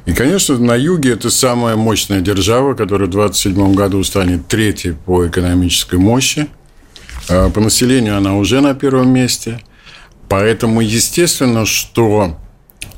И, 0.04 0.12
конечно, 0.12 0.58
на 0.58 0.74
юге 0.74 1.12
это 1.12 1.30
самая 1.30 1.76
мощная 1.76 2.20
держава, 2.20 2.74
которая 2.74 3.06
в 3.06 3.12
27 3.12 3.74
году 3.74 4.02
станет 4.02 4.48
третьей 4.48 4.92
по 4.92 5.26
экономической 5.28 6.00
мощи. 6.00 6.48
Э, 7.28 7.48
по 7.50 7.60
населению 7.60 8.16
она 8.16 8.36
уже 8.36 8.60
на 8.60 8.74
первом 8.74 9.10
месте– 9.10 9.60
Поэтому 10.32 10.80
естественно, 10.80 11.66
что 11.66 12.38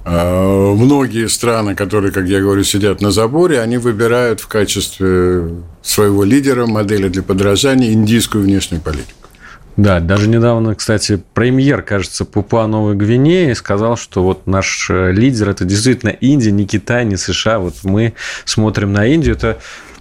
э, 0.05 0.75
многие 0.77 1.27
страны, 1.29 1.75
которые, 1.75 2.13
как 2.13 2.27
я 2.27 2.41
говорю, 2.41 2.63
сидят 2.63 3.01
на 3.01 3.11
заборе, 3.11 3.61
они 3.61 3.77
выбирают 3.77 4.39
в 4.39 4.47
качестве 4.47 5.49
своего 5.83 6.23
лидера, 6.23 6.67
модели 6.67 7.09
для 7.09 7.25
подражания 7.25 7.93
индийскую 7.93 8.45
внешнюю 8.45 8.81
политику. 8.81 9.29
Да, 9.77 9.99
даже 9.99 10.29
недавно, 10.29 10.77
кстати, 10.77 11.21
премьер, 11.35 11.83
кажется, 11.83 12.25
Пупуа 12.25 12.69
Новой 12.69 12.95
Гвинеи 12.95 13.53
сказал, 13.55 13.97
что 13.97 14.23
вот 14.23 14.47
наш 14.47 14.89
э, 14.89 15.11
лидер– 15.11 15.49
это 15.51 15.65
действительно 15.65 16.11
Индия, 16.11 16.53
не 16.53 16.69
Китай, 16.69 17.05
не 17.05 17.17
США. 17.17 17.59
Вот 17.59 17.75
мы 17.83 18.15
смотрим 18.45 18.93
на 18.93 19.07
Индию. 19.07 19.35
Это 19.35 19.59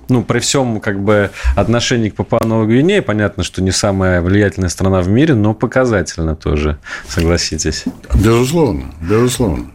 ну, 0.10 0.24
при 0.24 0.40
всем 0.40 0.80
как 0.80 1.00
бы 1.00 1.32
отношении 1.56 2.10
к 2.10 2.16
Папуа 2.16 2.40
Новой 2.46 2.68
Гвинее, 2.68 3.02
понятно, 3.02 3.44
что 3.44 3.62
не 3.62 3.72
самая 3.72 4.22
влиятельная 4.22 4.70
страна 4.70 5.02
в 5.02 5.08
мире, 5.10 5.36
но 5.36 5.54
показательно 5.54 6.36
тоже, 6.36 6.78
согласитесь. 7.08 7.86
Безусловно, 8.14 8.94
безусловно. 9.02 9.72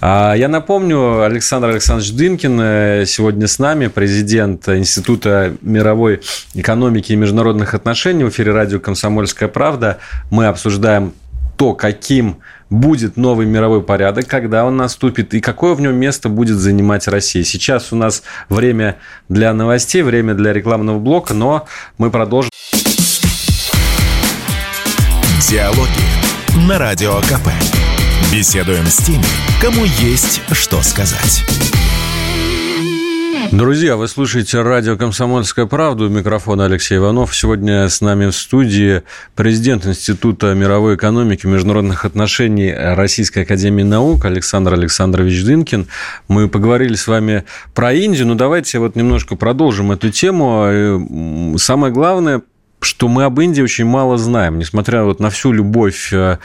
А, 0.00 0.34
я 0.34 0.48
напомню, 0.48 1.22
Александр 1.22 1.68
Александрович 1.68 2.12
Дынкин 2.12 2.60
э, 2.60 3.04
сегодня 3.06 3.46
с 3.46 3.58
нами, 3.58 3.88
президент 3.88 4.68
Института 4.68 5.54
мировой 5.60 6.22
экономики 6.54 7.12
и 7.12 7.16
международных 7.16 7.74
отношений 7.74 8.24
в 8.24 8.30
эфире 8.30 8.52
радио 8.52 8.80
«Комсомольская 8.80 9.48
правда». 9.48 9.98
Мы 10.30 10.46
обсуждаем 10.46 11.12
то, 11.56 11.74
каким 11.74 12.38
будет 12.70 13.16
новый 13.16 13.46
мировой 13.46 13.82
порядок, 13.82 14.26
когда 14.28 14.64
он 14.64 14.76
наступит 14.76 15.34
и 15.34 15.40
какое 15.40 15.74
в 15.74 15.80
нем 15.80 15.96
место 15.96 16.28
будет 16.28 16.56
занимать 16.56 17.08
Россия. 17.08 17.44
Сейчас 17.44 17.92
у 17.92 17.96
нас 17.96 18.22
время 18.48 18.96
для 19.28 19.52
новостей, 19.52 20.02
время 20.02 20.34
для 20.34 20.52
рекламного 20.52 20.98
блока, 20.98 21.34
но 21.34 21.66
мы 21.98 22.10
продолжим. 22.10 22.50
Диалоги 25.48 26.68
на 26.68 26.78
Радио 26.78 27.20
КП. 27.22 27.48
Беседуем 28.32 28.86
с 28.86 28.98
теми, 28.98 29.24
кому 29.60 29.84
есть 29.84 30.40
что 30.52 30.80
сказать. 30.82 31.44
Друзья, 33.52 33.96
вы 33.96 34.06
слушаете 34.06 34.62
радио 34.62 34.96
«Комсомольская 34.96 35.66
правда». 35.66 36.04
У 36.04 36.08
микрофона 36.08 36.66
Алексей 36.66 36.98
Иванов. 36.98 37.34
Сегодня 37.34 37.88
с 37.88 38.00
нами 38.00 38.26
в 38.26 38.32
студии 38.32 39.02
президент 39.34 39.84
Института 39.86 40.54
мировой 40.54 40.94
экономики 40.94 41.46
и 41.46 41.48
международных 41.48 42.04
отношений 42.04 42.72
Российской 42.72 43.40
Академии 43.42 43.82
Наук 43.82 44.24
Александр 44.24 44.74
Александрович 44.74 45.42
Дынкин. 45.42 45.88
Мы 46.28 46.48
поговорили 46.48 46.94
с 46.94 47.08
вами 47.08 47.42
про 47.74 47.92
Индию, 47.92 48.28
но 48.28 48.36
давайте 48.36 48.78
вот 48.78 48.94
немножко 48.94 49.34
продолжим 49.34 49.90
эту 49.90 50.10
тему. 50.10 51.56
Самое 51.58 51.92
главное, 51.92 52.42
что 52.80 53.08
мы 53.08 53.24
об 53.24 53.38
Индии 53.40 53.62
очень 53.62 53.84
мало 53.84 54.16
знаем, 54.16 54.58
несмотря 54.58 55.04
вот 55.04 55.20
на 55.20 55.30
всю 55.30 55.52
любовь 55.52 56.10
э, 56.12 56.38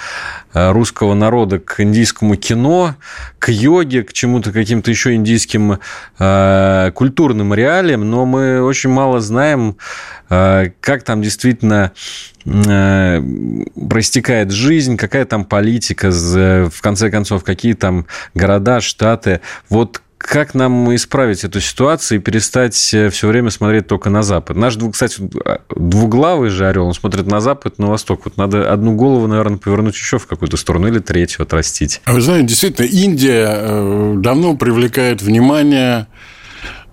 э, 0.54 0.72
русского 0.72 1.14
народа 1.14 1.60
к 1.60 1.80
индийскому 1.80 2.36
кино, 2.36 2.96
к 3.40 3.52
йоге, 3.52 4.04
к 4.04 4.12
чему-то 4.12 4.52
каким-то 4.52 4.92
еще 4.92 5.16
индийским 5.16 5.80
э, 6.20 6.92
культурным 6.94 7.54
реалиям, 7.54 8.10
но 8.10 8.26
мы 8.26 8.62
очень 8.62 8.90
мало 8.90 9.22
знаем, 9.22 9.78
как 10.28 11.04
там 11.04 11.22
действительно 11.22 11.92
проистекает 12.44 14.50
жизнь, 14.50 14.98
какая 14.98 15.26
там 15.26 15.46
политика, 15.46 16.10
в 16.10 16.82
конце 16.82 17.12
концов, 17.12 17.44
какие 17.44 17.74
там 17.74 18.08
города, 18.34 18.82
штаты. 18.82 19.42
Вот 19.70 20.02
как 20.18 20.54
нам 20.54 20.94
исправить 20.96 21.44
эту 21.44 21.60
ситуацию 21.60 22.20
и 22.20 22.22
перестать 22.22 22.94
э, 22.94 23.10
все 23.10 23.28
время 23.28 23.50
смотреть 23.50 23.88
только 23.88 24.10
на 24.10 24.24
Запад? 24.24 24.56
Наш, 24.56 24.78
кстати, 24.92 25.18
двуглавый 25.76 26.50
же 26.50 26.68
орел, 26.68 26.88
он 26.88 26.94
смотрит 26.94 27.28
на 27.28 27.42
Запад, 27.42 27.80
на 27.80 27.88
Восток. 27.88 28.22
Вот 28.26 28.38
надо 28.38 28.72
одну 28.72 28.96
голову, 28.96 29.28
наверное, 29.28 29.58
повернуть 29.58 29.96
еще 29.96 30.18
в 30.18 30.26
какую-то 30.26 30.58
сторону 30.58 30.88
или 30.88 31.00
третью 31.00 31.44
отрастить. 31.44 32.02
А 32.06 32.14
вы 32.14 32.22
знаете, 32.22 32.48
действительно, 32.48 32.86
Индия 32.86 33.48
э, 33.50 34.14
давно 34.18 34.56
привлекает 34.56 35.22
внимание 35.22 36.08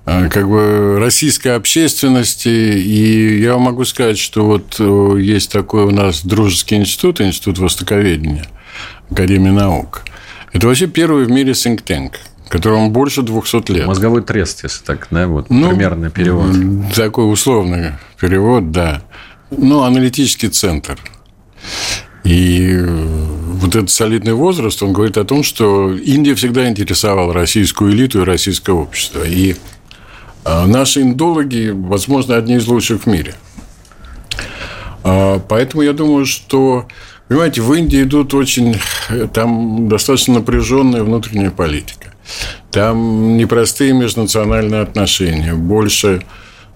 э, 0.04 0.28
как 0.28 0.48
бы 0.48 0.98
российской 0.98 1.54
общественности. 1.54 2.48
И 2.48 3.40
я 3.40 3.56
могу 3.56 3.84
сказать, 3.84 4.18
что 4.18 4.44
вот 4.44 4.80
есть 5.18 5.52
такой 5.52 5.84
у 5.84 5.90
нас 5.90 6.24
дружеский 6.24 6.76
институт, 6.76 7.20
институт 7.20 7.58
востоковедения, 7.58 8.46
Академии 9.10 9.50
наук. 9.50 10.02
Это 10.52 10.66
вообще 10.66 10.86
первый 10.86 11.24
в 11.24 11.30
мире 11.30 11.52
think 11.52 11.82
tank– 11.84 12.14
которому 12.52 12.90
больше 12.90 13.22
200 13.22 13.72
лет. 13.72 13.86
Мозговой 13.86 14.22
трест, 14.22 14.62
если 14.62 14.84
так, 14.84 15.08
да, 15.10 15.26
вот 15.26 15.48
ну, 15.48 15.70
примерный 15.70 16.10
перевод. 16.10 16.54
Такой 16.94 17.32
условный 17.32 17.92
перевод, 18.20 18.70
да. 18.70 19.02
Ну, 19.50 19.82
аналитический 19.82 20.50
центр. 20.50 20.98
И 22.24 22.78
вот 22.78 23.74
этот 23.74 23.88
солидный 23.88 24.34
возраст, 24.34 24.82
он 24.82 24.92
говорит 24.92 25.16
о 25.16 25.24
том, 25.24 25.42
что 25.42 25.94
Индия 25.94 26.34
всегда 26.34 26.68
интересовала 26.68 27.32
российскую 27.32 27.92
элиту 27.92 28.20
и 28.20 28.24
российское 28.24 28.72
общество. 28.72 29.24
И 29.24 29.56
а, 30.44 30.66
наши 30.66 31.00
индологи, 31.00 31.70
возможно, 31.72 32.36
одни 32.36 32.56
из 32.56 32.66
лучших 32.66 33.04
в 33.04 33.06
мире. 33.06 33.34
А, 35.04 35.38
поэтому 35.38 35.82
я 35.82 35.94
думаю, 35.94 36.26
что, 36.26 36.86
понимаете, 37.28 37.62
в 37.62 37.72
Индии 37.72 38.02
идут 38.02 38.34
очень, 38.34 38.76
там 39.32 39.88
достаточно 39.88 40.34
напряженная 40.34 41.02
внутренняя 41.02 41.50
политика. 41.50 42.11
Там 42.70 43.36
непростые 43.36 43.92
межнациональные 43.92 44.82
отношения, 44.82 45.54
больше 45.54 46.22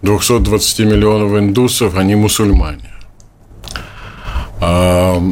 220 0.02 0.80
миллионов 0.80 1.38
индусов, 1.38 1.96
они 1.96 2.14
мусульмане. 2.14 2.90
А 4.60 5.22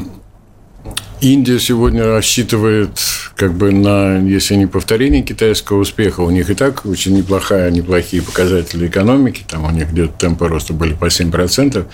Индия 1.20 1.58
сегодня 1.58 2.04
рассчитывает 2.04 2.98
как 3.36 3.54
бы 3.54 3.72
на, 3.72 4.18
если 4.18 4.54
не 4.56 4.66
повторение 4.66 5.22
китайского 5.22 5.80
успеха, 5.80 6.20
у 6.20 6.30
них 6.30 6.50
и 6.50 6.54
так 6.54 6.84
очень 6.86 7.16
неплохая, 7.16 7.70
неплохие 7.70 8.22
показатели 8.22 8.86
экономики, 8.86 9.44
там 9.48 9.64
у 9.64 9.70
них 9.70 9.90
где-то 9.90 10.12
темпы 10.18 10.48
роста 10.48 10.72
были 10.72 10.94
по 10.94 11.06
7%, 11.06 11.86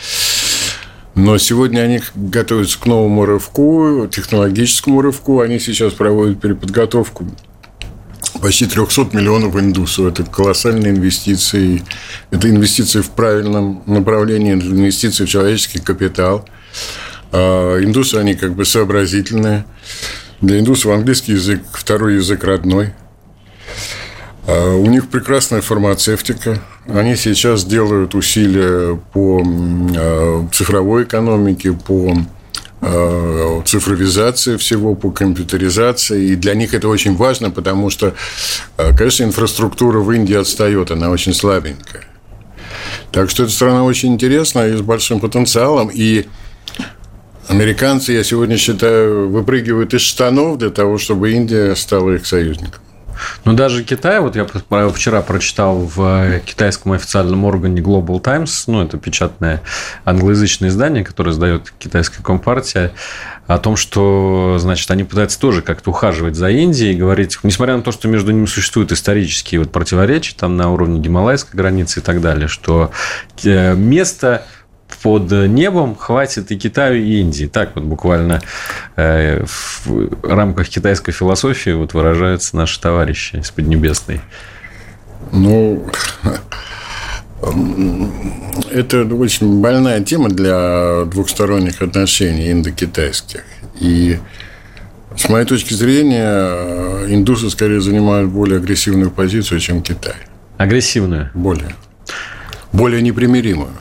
но 1.14 1.38
сегодня 1.38 1.80
они 1.80 2.00
готовятся 2.14 2.78
к 2.78 2.86
новому 2.86 3.24
рывку, 3.24 4.08
технологическому 4.10 5.00
рывку, 5.00 5.40
они 5.40 5.60
сейчас 5.60 5.92
проводят 5.92 6.40
переподготовку 6.40 7.26
почти 8.40 8.66
300 8.66 9.08
миллионов 9.12 9.56
индусов. 9.56 10.06
Это 10.06 10.24
колоссальные 10.24 10.92
инвестиции. 10.92 11.82
Это 12.30 12.48
инвестиции 12.48 13.00
в 13.00 13.10
правильном 13.10 13.82
направлении, 13.86 14.52
инвестиции 14.52 15.24
в 15.24 15.28
человеческий 15.28 15.80
капитал. 15.80 16.48
А 17.32 17.78
индусы, 17.82 18.16
они 18.16 18.34
как 18.34 18.54
бы 18.54 18.64
сообразительные. 18.64 19.64
Для 20.40 20.58
индусов 20.58 20.92
английский 20.92 21.32
язык– 21.32 21.62
второй 21.72 22.14
язык 22.14 22.44
родной. 22.44 22.94
А 24.46 24.74
у 24.74 24.86
них 24.86 25.08
прекрасная 25.08 25.60
фармацевтика. 25.60 26.60
Они 26.86 27.14
сейчас 27.16 27.64
делают 27.64 28.14
усилия 28.14 28.96
по 29.12 29.42
а, 29.44 30.48
цифровой 30.52 31.04
экономике, 31.04 31.72
по 31.72 32.16
Э, 32.82 33.60
цифровизации 33.66 34.56
всего, 34.56 34.94
по 34.94 35.10
компьютеризации. 35.10 36.30
И 36.30 36.36
для 36.36 36.54
них 36.54 36.72
это 36.72 36.88
очень 36.88 37.14
важно, 37.14 37.50
потому 37.50 37.90
что, 37.90 38.14
э, 38.78 38.96
конечно, 38.96 39.24
инфраструктура 39.24 39.98
в 39.98 40.10
Индии 40.10 40.34
отстает, 40.34 40.90
она 40.90 41.10
очень 41.10 41.34
слабенькая. 41.34 42.04
Так 43.12 43.28
что 43.28 43.42
эта 43.42 43.52
страна 43.52 43.84
очень 43.84 44.14
интересная 44.14 44.72
и 44.72 44.76
с 44.76 44.80
большим 44.80 45.20
потенциалом. 45.20 45.90
И 45.92 46.26
американцы, 47.48 48.12
я 48.12 48.24
сегодня 48.24 48.56
считаю, 48.56 49.28
выпрыгивают 49.28 49.92
из 49.92 50.00
штанов 50.00 50.56
для 50.56 50.70
того, 50.70 50.96
чтобы 50.96 51.32
Индия 51.32 51.74
стала 51.74 52.12
их 52.12 52.26
союзником. 52.26 52.80
Но 53.44 53.52
даже 53.52 53.84
Китай, 53.84 54.20
вот 54.20 54.36
я 54.36 54.46
вчера 54.90 55.22
прочитал 55.22 55.78
в 55.78 56.00
э, 56.00 56.40
китайском 56.44 56.92
официальном 56.92 57.44
органе 57.44 57.80
Global 57.80 58.20
Times, 58.20 58.64
ну, 58.66 58.82
это 58.82 58.98
печатное 58.98 59.62
англоязычное 60.04 60.68
издание, 60.68 61.04
которое 61.04 61.32
сдает 61.32 61.72
китайская 61.78 62.22
компартия, 62.22 62.92
о 63.46 63.58
том, 63.58 63.76
что, 63.76 64.56
значит, 64.60 64.88
они 64.92 65.02
пытаются 65.02 65.38
тоже 65.40 65.60
как-то 65.60 65.90
ухаживать 65.90 66.36
за 66.36 66.50
Индией, 66.50 66.94
говорить, 66.94 67.36
несмотря 67.42 67.76
на 67.76 67.82
то, 67.82 67.90
что 67.90 68.06
между 68.06 68.30
ними 68.30 68.46
существуют 68.46 68.92
исторические 68.92 69.60
вот 69.60 69.72
противоречия 69.72 70.36
там 70.36 70.56
на 70.56 70.70
уровне 70.70 71.00
гималайской 71.00 71.56
границы 71.56 71.98
и 71.98 72.02
так 72.02 72.20
далее, 72.20 72.46
что 72.46 72.92
э, 73.42 73.74
место 73.74 74.46
под 75.02 75.30
небом 75.30 75.96
хватит 75.96 76.50
и 76.50 76.58
Китаю, 76.58 77.02
и 77.02 77.20
Индии. 77.20 77.46
Так 77.46 77.74
вот 77.74 77.84
буквально 77.84 78.40
э, 78.96 79.44
в 79.44 80.24
рамках 80.24 80.68
китайской 80.68 81.12
философии 81.12 81.70
вот 81.70 81.94
выражаются 81.94 82.56
наши 82.56 82.80
товарищи 82.80 83.36
из 83.36 83.50
Поднебесной. 83.50 84.20
Ну, 85.32 85.86
это 88.70 89.04
очень 89.04 89.60
больная 89.60 90.00
тема 90.02 90.28
для 90.28 91.04
двухсторонних 91.06 91.80
отношений 91.82 92.52
индокитайских. 92.52 93.42
И 93.78 94.18
с 95.16 95.28
моей 95.28 95.46
точки 95.46 95.74
зрения, 95.74 97.06
индусы 97.12 97.50
скорее 97.50 97.80
занимают 97.80 98.30
более 98.30 98.58
агрессивную 98.58 99.10
позицию, 99.10 99.60
чем 99.60 99.82
Китай. 99.82 100.14
Агрессивную? 100.56 101.30
Более. 101.34 101.74
Более 102.72 103.02
непримиримую. 103.02 103.72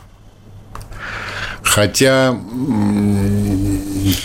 Хотя 1.69 2.35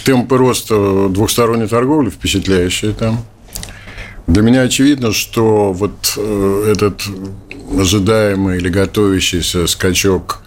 темпы 0.06 0.38
роста 0.38 1.10
двухсторонней 1.10 1.68
торговли 1.68 2.08
впечатляющие 2.08 2.92
там. 2.92 3.22
Для 4.26 4.40
меня 4.40 4.62
очевидно, 4.62 5.12
что 5.12 5.74
вот 5.74 6.14
э, 6.16 6.72
этот 6.72 7.02
ожидаемый 7.78 8.56
или 8.56 8.70
готовящийся 8.70 9.66
скачок 9.66 10.40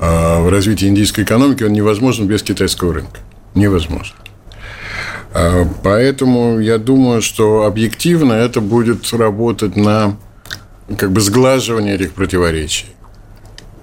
э, 0.00 0.40
в 0.40 0.48
развитии 0.50 0.88
индийской 0.88 1.22
экономики, 1.22 1.62
он 1.62 1.72
невозможен 1.72 2.26
без 2.26 2.42
китайского 2.42 2.94
рынка. 2.94 3.20
Невозможно. 3.54 4.16
А, 5.32 5.64
поэтому 5.84 6.58
я 6.58 6.78
думаю, 6.78 7.22
что 7.22 7.66
объективно 7.66 8.32
это 8.32 8.60
будет 8.60 9.12
работать 9.12 9.76
на 9.76 10.16
как 10.98 11.12
бы 11.12 11.20
сглаживание 11.20 11.94
этих 11.94 12.14
противоречий. 12.14 12.86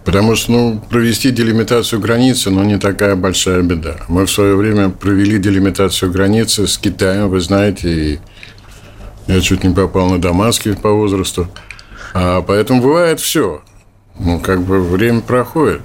Потому 0.05 0.35
что, 0.35 0.51
ну, 0.51 0.81
провести 0.89 1.31
делимитацию 1.31 2.01
границы, 2.01 2.49
ну, 2.49 2.63
не 2.63 2.77
такая 2.77 3.15
большая 3.15 3.61
беда. 3.61 3.97
Мы 4.09 4.25
в 4.25 4.31
свое 4.31 4.55
время 4.55 4.89
провели 4.89 5.37
делимитацию 5.37 6.11
границы 6.11 6.67
с 6.67 6.77
Китаем, 6.77 7.29
вы 7.29 7.39
знаете, 7.39 7.89
и 7.89 8.19
я 9.27 9.39
чуть 9.39 9.63
не 9.63 9.73
попал 9.73 10.09
на 10.09 10.19
Дамаски 10.19 10.73
по 10.73 10.91
возрасту. 10.91 11.47
А 12.13 12.41
поэтому 12.41 12.81
бывает 12.81 13.21
все. 13.21 13.61
Ну, 14.19 14.39
как 14.39 14.61
бы 14.61 14.81
время 14.81 15.21
проходит. 15.21 15.81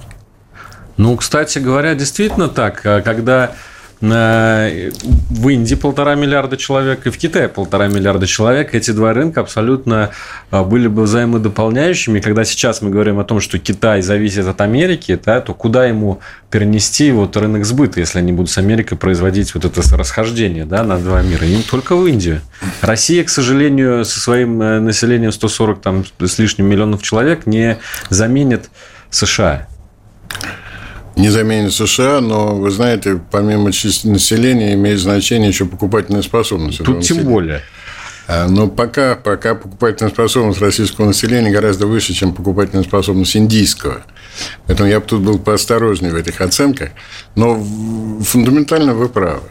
Ну, 0.97 1.17
кстати 1.17 1.61
говоря, 1.61 1.95
действительно 1.95 2.49
так. 2.49 2.85
А 2.85 3.01
когда 3.03 3.53
в 4.01 5.49
Индии 5.49 5.75
полтора 5.75 6.15
миллиарда 6.15 6.57
человек 6.57 7.07
и 7.07 7.11
в 7.11 7.19
Китае 7.19 7.49
полтора 7.49 7.89
миллиарда 7.89 8.27
человек. 8.27 8.75
Эти 8.75 8.93
два 8.93 9.13
рынка 9.13 9.41
абсолютно 9.41 10.11
а, 10.51 10.63
были 10.63 10.87
бы 10.87 11.03
взаимодополняющими. 11.03 12.21
Когда 12.21 12.45
сейчас 12.45 12.81
мы 12.81 12.91
говорим 12.91 13.19
о 13.19 13.25
том, 13.25 13.41
что 13.41 13.59
Китай 13.59 14.03
зависит 14.03 14.47
от 14.47 14.61
Америки, 14.61 15.19
да, 15.25 15.41
то 15.41 15.53
куда 15.53 15.87
ему 15.87 16.21
перенести 16.51 17.11
вот 17.11 17.37
рынок 17.37 17.65
сбыта, 17.65 17.99
если 17.99 18.21
они 18.21 18.33
будут 18.33 18.51
с 18.51 18.59
Америкой 18.59 18.97
производить 18.97 19.53
вот 19.55 19.65
это 19.65 19.97
расхождение 19.97 20.65
да, 20.65 20.85
на 20.85 20.99
два 20.99 21.21
мира? 21.23 21.45
Им 21.47 21.63
только 21.63 21.97
в 21.97 22.07
Индию. 22.07 22.41
Россия, 22.83 23.25
к 23.25 23.29
сожалению, 23.29 24.05
со 24.05 24.21
своим 24.21 24.63
э, 24.63 24.79
населением 24.79 25.33
140 25.33 25.81
там, 25.81 26.05
с 26.21 26.39
лишним 26.39 26.67
миллионов 26.67 27.03
человек 27.03 27.47
не 27.47 27.79
заменит 28.11 28.71
США 29.11 29.67
не 31.19 31.29
заменит 31.31 31.75
США, 31.75 32.21
но, 32.21 32.55
вы 32.55 32.71
знаете, 32.71 33.21
помимо 33.31 33.73
численности 33.73 34.07
населения 34.07 34.75
имеет 34.75 35.01
значение 35.01 35.49
еще 35.49 35.67
покупательная 35.67 36.23
способность. 36.23 36.83
Тут 36.85 37.01
тем 37.03 37.25
более. 37.25 37.63
А, 38.29 38.47
но 38.47 38.69
пока, 38.69 39.17
пока 39.17 39.55
покупательная 39.55 40.13
способность 40.13 40.61
российского 40.61 41.07
населения 41.07 41.51
гораздо 41.51 41.87
выше, 41.87 42.13
чем 42.13 42.35
покупательная 42.35 42.85
способность 42.85 43.37
индийского. 43.37 44.03
Поэтому 44.67 44.89
я 44.89 45.01
бы 45.01 45.07
тут 45.07 45.23
был 45.23 45.39
поосторожнее 45.39 46.13
в 46.13 46.17
этих 46.17 46.41
оценках. 46.41 46.91
Но 47.35 47.59
фундаментально 48.23 48.95
вы 48.95 49.09
правы. 49.09 49.49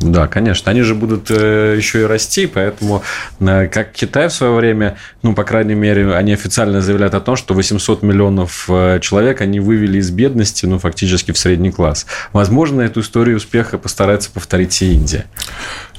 Да, 0.00 0.26
конечно. 0.26 0.70
Они 0.70 0.82
же 0.82 0.94
будут 0.94 1.30
э, 1.30 1.74
еще 1.76 2.02
и 2.02 2.04
расти, 2.04 2.46
поэтому, 2.46 3.02
э, 3.40 3.66
как 3.68 3.92
Китай 3.92 4.28
в 4.28 4.32
свое 4.32 4.52
время, 4.52 4.98
ну, 5.22 5.34
по 5.34 5.44
крайней 5.44 5.74
мере, 5.74 6.14
они 6.14 6.32
официально 6.32 6.80
заявляют 6.82 7.14
о 7.14 7.20
том, 7.20 7.36
что 7.36 7.54
800 7.54 8.02
миллионов 8.02 8.66
э, 8.68 9.00
человек 9.00 9.40
они 9.40 9.58
вывели 9.58 9.98
из 9.98 10.10
бедности, 10.10 10.66
ну, 10.66 10.78
фактически 10.78 11.32
в 11.32 11.38
средний 11.38 11.70
класс. 11.70 12.06
Возможно, 12.32 12.82
эту 12.82 13.00
историю 13.00 13.36
успеха 13.38 13.78
постарается 13.78 14.30
повторить 14.30 14.80
и 14.82 14.92
Индия. 14.92 15.24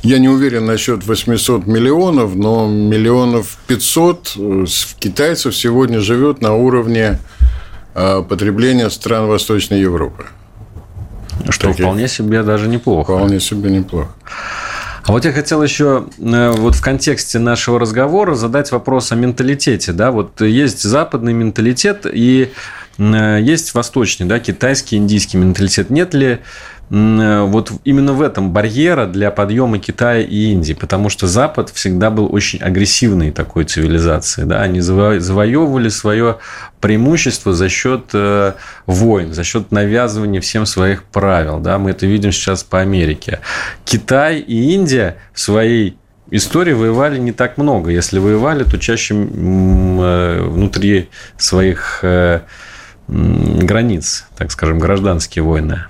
Я 0.03 0.19
не 0.19 0.29
уверен 0.29 0.67
насчет 0.67 1.05
800 1.05 1.65
миллионов, 1.65 2.35
но 2.35 2.67
миллионов 2.67 3.57
500 3.67 4.37
китайцев 4.99 5.55
сегодня 5.55 6.01
живет 6.01 6.41
на 6.41 6.53
уровне 6.53 7.19
потребления 7.95 8.91
стран 8.91 9.25
Восточной 9.25 9.79
Европы. 9.81 10.27
Что 11.49 11.67
таких... 11.67 11.85
вполне 11.85 12.07
себе 12.07 12.43
даже 12.43 12.67
неплохо. 12.67 13.15
Вполне 13.15 13.39
себе 13.39 13.69
неплохо. 13.71 14.09
А 15.03 15.13
вот 15.13 15.23
я 15.23 15.31
хотел 15.31 15.63
еще 15.63 16.05
э, 16.19 16.51
вот 16.51 16.75
в 16.75 16.81
контексте 16.81 17.39
нашего 17.39 17.79
разговора 17.79 18.35
задать 18.35 18.71
вопрос 18.73 19.13
о 19.13 19.15
менталитете. 19.15 19.93
Да? 19.93 20.11
Вот 20.11 20.41
есть 20.41 20.83
западный 20.83 21.31
менталитет 21.31 22.05
и 22.11 22.51
есть 22.97 23.73
восточный, 23.73 24.25
да, 24.25 24.39
китайский, 24.39 24.97
индийский 24.97 25.37
менталитет. 25.37 25.89
Нет 25.89 26.13
ли 26.13 26.39
Э, 26.89 27.41
вот 27.41 27.71
именно 27.83 28.13
в 28.13 28.21
этом 28.21 28.51
барьера 28.51 29.07
для 29.07 29.29
подъема 29.31 29.79
Китая 29.79 30.21
и 30.21 30.51
Индии, 30.51 30.73
потому 30.73 31.09
что 31.09 31.27
Запад 31.27 31.69
всегда 31.69 32.09
был 32.09 32.33
очень 32.33 32.59
агрессивной 32.59 33.31
такой 33.31 33.65
цивилизацией. 33.65 34.47
Да? 34.47 34.61
Они 34.61 34.79
завоевывали 34.79 35.89
свое 35.89 36.37
преимущество 36.79 37.53
за 37.53 37.69
счет 37.69 38.09
э, 38.13 38.53
войн, 38.85 39.33
за 39.33 39.43
счет 39.43 39.71
навязывания 39.71 40.39
всем 40.39 40.65
своих 40.65 41.03
правил. 41.03 41.59
Да? 41.59 41.77
Мы 41.77 41.91
это 41.91 42.05
видим 42.05 42.31
сейчас 42.31 42.63
по 42.63 42.79
Америке. 42.79 43.39
Китай 43.83 44.39
и 44.39 44.73
Индия 44.73 45.17
в 45.33 45.39
своей 45.39 45.97
истории 46.31 46.73
воевали 46.73 47.19
не 47.19 47.33
так 47.33 47.57
много. 47.57 47.91
Если 47.91 48.19
воевали, 48.19 48.63
то 48.63 48.77
чаще 48.77 49.13
э, 49.13 50.41
внутри 50.41 51.09
своих 51.37 51.99
границ, 53.07 54.25
так 54.37 54.51
скажем, 54.51 54.79
гражданские 54.79 55.43
войны. 55.43 55.85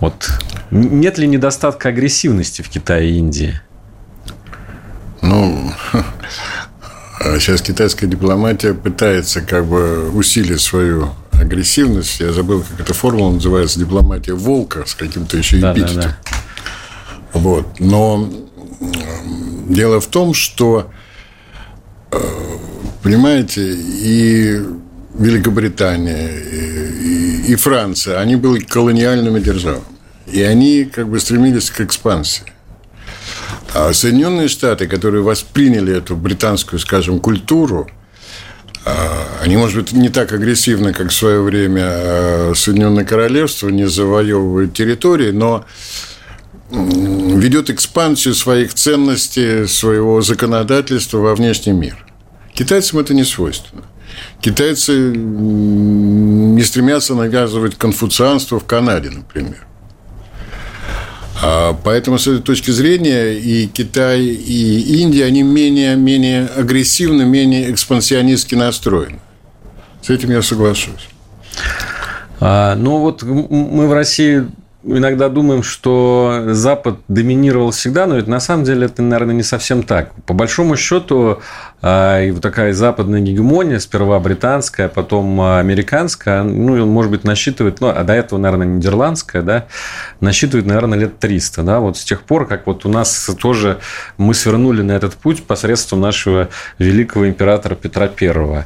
Вот 0.00 0.30
нет 0.70 1.18
ли 1.18 1.26
недостатка 1.26 1.90
агрессивности 1.90 2.62
в 2.62 2.68
Китае 2.68 3.10
и 3.10 3.18
Индии? 3.18 3.60
Ну, 5.22 5.72
сейчас 7.20 7.62
китайская 7.62 8.06
дипломатия 8.06 8.74
пытается 8.74 9.40
как 9.40 9.66
бы 9.66 10.10
усилить 10.10 10.60
свою 10.60 11.10
агрессивность. 11.32 12.20
Я 12.20 12.32
забыл, 12.32 12.62
как 12.62 12.80
эта 12.80 12.94
формула 12.94 13.32
называется. 13.32 13.78
Дипломатия 13.78 14.34
волка 14.34 14.84
с 14.86 14.94
каким-то 14.94 15.36
еще 15.36 15.56
эпитетом. 15.56 15.96
Да, 15.96 16.02
да, 16.02 16.16
да. 17.32 17.38
Вот. 17.38 17.80
Но 17.80 18.30
дело 19.68 20.00
в 20.00 20.06
том, 20.06 20.34
что, 20.34 20.90
э, 22.10 22.18
понимаете, 23.02 23.74
и 23.74 24.62
Великобритания, 25.14 26.28
и, 27.46 27.54
Франция, 27.56 28.18
они 28.18 28.36
были 28.36 28.60
колониальными 28.60 29.38
державами. 29.38 29.84
И 30.26 30.42
они 30.42 30.84
как 30.84 31.08
бы 31.08 31.20
стремились 31.20 31.70
к 31.70 31.80
экспансии. 31.80 32.44
А 33.74 33.92
Соединенные 33.92 34.48
Штаты, 34.48 34.86
которые 34.86 35.22
восприняли 35.22 35.96
эту 35.96 36.16
британскую, 36.16 36.80
скажем, 36.80 37.20
культуру, 37.20 37.88
а, 38.84 39.26
они, 39.42 39.56
может 39.56 39.76
быть, 39.76 39.92
не 39.92 40.08
так 40.08 40.32
агрессивны, 40.32 40.92
как 40.92 41.10
в 41.10 41.14
свое 41.14 41.40
время 41.42 41.82
а, 41.84 42.52
Соединенное 42.54 43.04
Королевство, 43.04 43.68
не 43.68 43.86
завоевывают 43.86 44.74
территории, 44.74 45.30
но 45.30 45.64
ведет 46.70 47.70
экспансию 47.70 48.34
своих 48.34 48.74
ценностей, 48.74 49.66
своего 49.66 50.20
законодательства 50.22 51.18
во 51.18 51.34
внешний 51.34 51.72
мир. 51.72 52.04
Китайцам 52.52 52.98
это 52.98 53.14
не 53.14 53.24
свойственно. 53.24 53.84
Китайцы 54.40 55.14
не 55.14 56.62
стремятся 56.62 57.14
навязывать 57.14 57.76
конфуцианство 57.76 58.60
в 58.60 58.64
Канаде, 58.64 59.10
например. 59.10 59.66
А 61.42 61.76
поэтому, 61.84 62.18
с 62.18 62.26
этой 62.26 62.42
точки 62.42 62.70
зрения, 62.70 63.32
и 63.32 63.66
Китай, 63.66 64.22
и 64.22 65.00
Индия, 65.00 65.24
они 65.24 65.42
менее, 65.42 65.96
менее 65.96 66.46
агрессивны, 66.46 67.24
менее 67.24 67.70
экспансионистски 67.72 68.54
настроены. 68.54 69.18
С 70.00 70.10
этим 70.10 70.30
я 70.30 70.42
соглашусь. 70.42 71.08
А, 72.40 72.76
ну, 72.76 72.98
вот 72.98 73.22
мы 73.22 73.88
в 73.88 73.92
России 73.92 74.46
иногда 74.84 75.28
думаем, 75.28 75.62
что 75.62 76.44
Запад 76.48 76.98
доминировал 77.08 77.70
всегда, 77.70 78.06
но 78.06 78.16
ведь 78.16 78.26
на 78.26 78.40
самом 78.40 78.64
деле 78.64 78.86
это, 78.86 79.02
наверное, 79.02 79.34
не 79.34 79.42
совсем 79.42 79.82
так. 79.82 80.12
По 80.24 80.34
большому 80.34 80.76
счету, 80.76 81.40
и 81.84 82.30
вот 82.30 82.40
такая 82.40 82.72
западная 82.72 83.20
гегемония, 83.20 83.78
сперва 83.78 84.18
британская, 84.18 84.88
потом 84.88 85.38
американская, 85.40 86.42
ну, 86.42 86.86
может 86.86 87.10
быть, 87.10 87.24
насчитывает, 87.24 87.80
ну, 87.80 87.88
а 87.88 88.02
до 88.04 88.14
этого, 88.14 88.38
наверное, 88.38 88.66
нидерландская, 88.66 89.42
да, 89.42 89.66
насчитывает, 90.20 90.66
наверное, 90.66 90.98
лет 90.98 91.18
300, 91.18 91.62
да, 91.62 91.80
вот 91.80 91.98
с 91.98 92.04
тех 92.04 92.22
пор, 92.22 92.46
как 92.46 92.66
вот 92.66 92.86
у 92.86 92.88
нас 92.88 93.28
тоже 93.38 93.80
мы 94.16 94.32
свернули 94.32 94.80
на 94.80 94.92
этот 94.92 95.14
путь 95.14 95.44
посредством 95.44 96.00
нашего 96.00 96.48
великого 96.78 97.28
императора 97.28 97.74
Петра 97.74 98.08
Первого. 98.08 98.64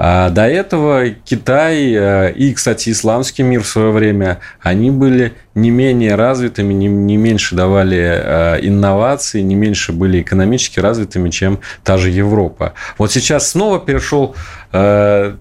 А 0.00 0.30
до 0.30 0.46
этого 0.46 1.10
Китай 1.10 1.92
э, 1.92 2.32
и, 2.32 2.54
кстати, 2.54 2.90
исламский 2.90 3.42
мир 3.42 3.64
в 3.64 3.66
свое 3.66 3.90
время, 3.90 4.38
они 4.60 4.92
были 4.92 5.34
не 5.56 5.70
менее 5.70 6.14
развитыми, 6.14 6.72
не, 6.72 6.86
не 6.86 7.16
меньше 7.16 7.56
давали 7.56 7.98
э, 7.98 8.58
инноваций, 8.62 9.42
не 9.42 9.56
меньше 9.56 9.90
были 9.92 10.22
экономически 10.22 10.78
развитыми, 10.78 11.30
чем 11.30 11.58
та 11.82 11.98
же 11.98 12.10
Европа. 12.10 12.74
Вот 12.96 13.10
сейчас 13.10 13.50
снова 13.50 13.80
перешел 13.80 14.36
э, 14.72 15.34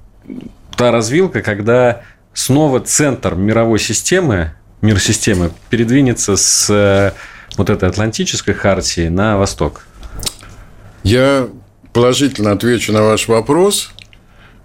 та 0.76 0.91
развилка, 0.91 1.43
когда 1.43 2.02
снова 2.34 2.80
центр 2.80 3.36
мировой 3.36 3.78
системы, 3.78 4.54
мир 4.82 5.00
системы 5.00 5.52
передвинется 5.70 6.36
с 6.36 6.67
э, 6.72 7.12
вот 7.58 7.70
этой 7.70 7.88
атлантической 7.88 8.56
хартии 8.56 9.08
на 9.08 9.38
восток. 9.38 9.86
Я 11.04 11.48
положительно 11.93 12.54
отвечу 12.54 12.91
на 12.91 13.04
ваш 13.04 13.28
вопрос– 13.28 13.91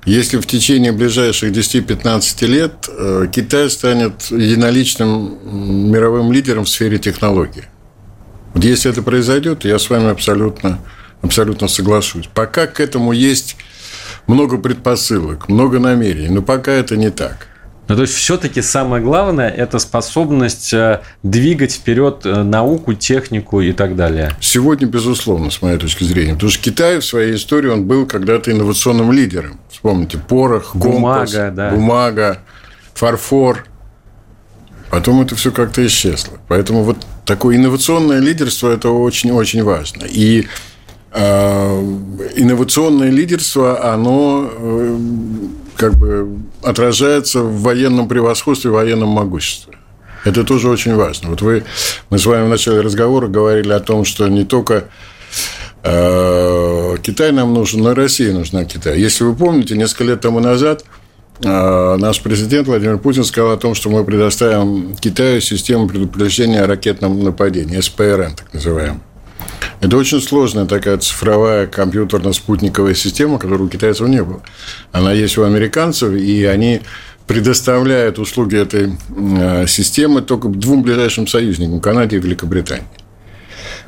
если 0.05 0.39
в 0.39 0.47
течение 0.47 0.93
ближайших 0.93 1.53
10-15 1.53 2.47
лет 2.47 2.89
э, 2.89 3.27
Китай 3.33 3.71
станет 3.71 4.31
единоличным 4.31 5.91
мировым 5.91 6.33
лидером 6.33 6.65
в 6.65 6.69
сфере 6.69 6.99
технологий. 6.99 7.65
Вот 8.55 8.65
если 8.65 8.91
это 8.91 9.03
произойдет, 9.03 9.65
я 9.65 9.79
с 9.79 9.89
вами 9.89 10.11
абсолютно, 10.11 10.81
абсолютно 11.23 11.69
соглашусь. 11.69 12.29
Пока 12.35 12.67
к 12.67 12.81
этому 12.81 13.13
есть 13.13 13.57
много 14.27 14.59
предпосылок, 14.59 15.49
много 15.49 15.79
намерений, 15.79 16.29
но 16.29 16.43
пока 16.43 16.73
это 16.73 16.97
не 16.97 17.11
так. 17.11 17.49
Ну, 17.89 17.97
то 17.97 18.03
есть, 18.03 18.15
все-таки 18.15 18.63
самое 18.63 19.03
главное– 19.03 19.49
это 19.51 19.79
способность 19.79 20.73
э, 20.73 21.01
двигать 21.23 21.73
вперед 21.73 22.25
э, 22.25 22.43
науку, 22.43 22.95
технику 22.95 23.61
и 23.61 23.73
так 23.73 23.97
далее. 23.97 24.31
Сегодня, 24.41 24.87
безусловно, 24.87 25.51
с 25.51 25.61
моей 25.63 25.79
точки 25.79 26.05
зрения. 26.05 26.35
Потому 26.35 26.51
что 26.51 26.63
Китай 26.63 26.99
в 26.99 27.05
своей 27.05 27.35
истории 27.35 27.69
он 27.69 27.85
был 27.85 28.07
когда-то 28.07 28.53
инновационным 28.53 29.11
лидером. 29.11 29.59
Вспомните, 29.69 30.19
порох, 30.19 30.73
компас, 30.73 31.33
бумага, 31.33 31.51
да. 31.51 31.71
бумага 31.71 32.39
фарфор. 32.95 33.67
Потом 34.91 35.23
это 35.23 35.35
все 35.35 35.51
как-то 35.51 35.85
исчезло. 35.85 36.39
Поэтому 36.49 36.85
вот 36.85 36.99
такое 37.25 37.57
инновационное 37.57 38.21
лидерство– 38.21 38.69
это 38.73 38.91
очень-очень 38.91 39.65
важно. 39.65 40.05
И 40.05 40.47
э, 41.11 41.81
инновационное 42.37 43.11
лидерство, 43.11 43.93
оно 43.93 44.51
э, 44.55 44.99
как 45.77 45.95
бы 45.95 46.39
отражается 46.63 47.43
в 47.43 47.63
военном 47.63 48.09
превосходстве, 48.09 48.71
в 48.71 48.75
военном 48.75 49.09
могуществе. 49.09 49.75
Это 50.25 50.45
тоже 50.45 50.69
очень 50.69 50.95
важно. 50.95 51.31
Вот 51.31 51.43
вы, 51.43 51.65
мы 52.11 52.19
с 52.19 52.27
вами 52.27 52.47
в 52.47 52.49
начале 52.49 52.81
разговора 52.81 53.27
говорили 53.27 53.73
о 53.73 53.81
том, 53.81 54.05
что 54.05 54.29
не 54.29 54.45
только 54.45 54.85
э, 55.83 56.97
Китай 57.03 57.33
нам 57.33 57.53
нужен, 57.55 57.83
но 57.83 57.93
и 57.93 57.95
Россия 57.95 58.33
нужна 58.33 58.65
Китай. 58.65 59.01
Если 59.01 59.25
вы 59.25 59.35
помните, 59.35 59.77
несколько 59.77 60.05
лет 60.05 60.21
тому 60.21 60.39
назад 60.39 60.85
э, 61.43 61.97
наш 61.97 62.21
президент 62.21 62.69
Владимир 62.69 62.99
Путин 62.99 63.25
сказал 63.25 63.53
о 63.53 63.57
том, 63.57 63.75
что 63.75 63.91
мы 63.91 64.05
предоставим 64.05 64.95
Китаю 64.95 65.41
систему 65.41 65.89
предупреждения 65.89 66.63
о 66.63 66.67
ракетном 66.69 67.25
нападении, 67.25 67.81
СПРН, 67.81 68.37
так 68.37 68.55
называемую. 68.55 69.01
Это 69.83 69.97
очень 69.97 70.23
сложная 70.23 70.65
такая 70.67 70.97
цифровая 70.99 71.67
компьютерно-спутниковая 71.67 72.95
система, 72.95 73.41
которой 73.41 73.63
у 73.63 73.69
китайцев 73.69 74.07
не 74.07 74.23
было. 74.23 74.41
Она 74.93 75.13
есть 75.13 75.37
у 75.39 75.43
американцев, 75.43 76.13
и 76.15 76.45
они 76.45 76.83
предоставляют 77.27 78.21
услуги 78.21 78.57
этой 78.57 78.93
э, 79.17 79.67
системы 79.67 80.23
только 80.23 80.47
двум 80.49 80.85
ближайшим 80.85 81.27
союзникам– 81.27 81.81
Канаде 81.83 82.19
и 82.19 82.21
Великобритании. 82.21 82.87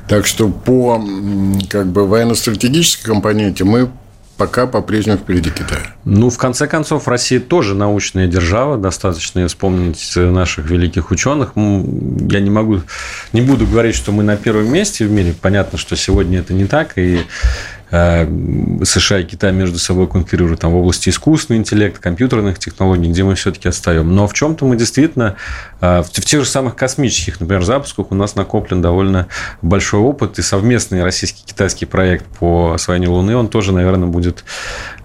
Так 0.09 0.25
что 0.25 0.49
по 0.49 1.01
как 1.69 1.87
бы, 1.87 2.05
военно-стратегической 2.05 3.13
компоненте 3.13 3.63
мы 3.63 3.89
пока 4.37 4.67
по-прежнему 4.67 5.17
впереди 5.17 5.49
Китая. 5.49 5.93
Ну, 6.03 6.29
в 6.29 6.37
конце 6.37 6.67
концов, 6.67 7.07
Россия 7.07 7.39
тоже 7.39 7.75
научная 7.75 8.27
держава. 8.27 8.77
Достаточно 8.77 9.47
вспомнить 9.47 10.13
наших 10.15 10.69
великих 10.69 11.11
ученых. 11.11 11.53
Я 11.55 12.39
не 12.39 12.49
могу, 12.49 12.81
не 13.33 13.41
буду 13.41 13.65
говорить, 13.65 13.95
что 13.95 14.11
мы 14.11 14.23
на 14.23 14.37
первом 14.37 14.71
месте 14.71 15.05
в 15.05 15.11
мире. 15.11 15.33
Понятно, 15.39 15.77
что 15.77 15.95
сегодня 15.95 16.39
это 16.39 16.53
не 16.53 16.65
так. 16.65 16.97
И 16.97 17.19
США 17.89 19.19
и 19.19 19.23
Китай 19.23 19.51
между 19.51 19.77
собой 19.77 20.07
конкурируют 20.07 20.59
там, 20.59 20.71
в 20.71 20.75
области 20.75 21.09
искусственного 21.09 21.61
интеллекта, 21.61 22.01
компьютерных 22.01 22.57
технологий, 22.57 23.09
где 23.09 23.23
мы 23.23 23.35
все-таки 23.35 23.69
отстаем. 23.69 24.13
Но 24.15 24.27
в 24.27 24.33
чем-то 24.33 24.65
мы 24.65 24.75
действительно 24.75 25.35
э, 25.81 26.01
в 26.01 26.09
тех 26.09 26.43
же 26.43 26.49
самых 26.49 26.75
космических, 26.75 27.39
например, 27.39 27.63
запусках 27.63 28.11
у 28.11 28.15
нас 28.15 28.35
накоплен 28.35 28.81
довольно 28.81 29.27
большой 29.61 29.99
опыт, 29.99 30.39
и 30.39 30.41
совместный 30.41 31.03
российский-китайский 31.03 31.85
проект 31.85 32.25
по 32.39 32.73
освоению 32.73 33.11
Луны, 33.11 33.35
он 33.35 33.47
тоже, 33.47 33.71
наверное, 33.71 34.07
будет 34.07 34.43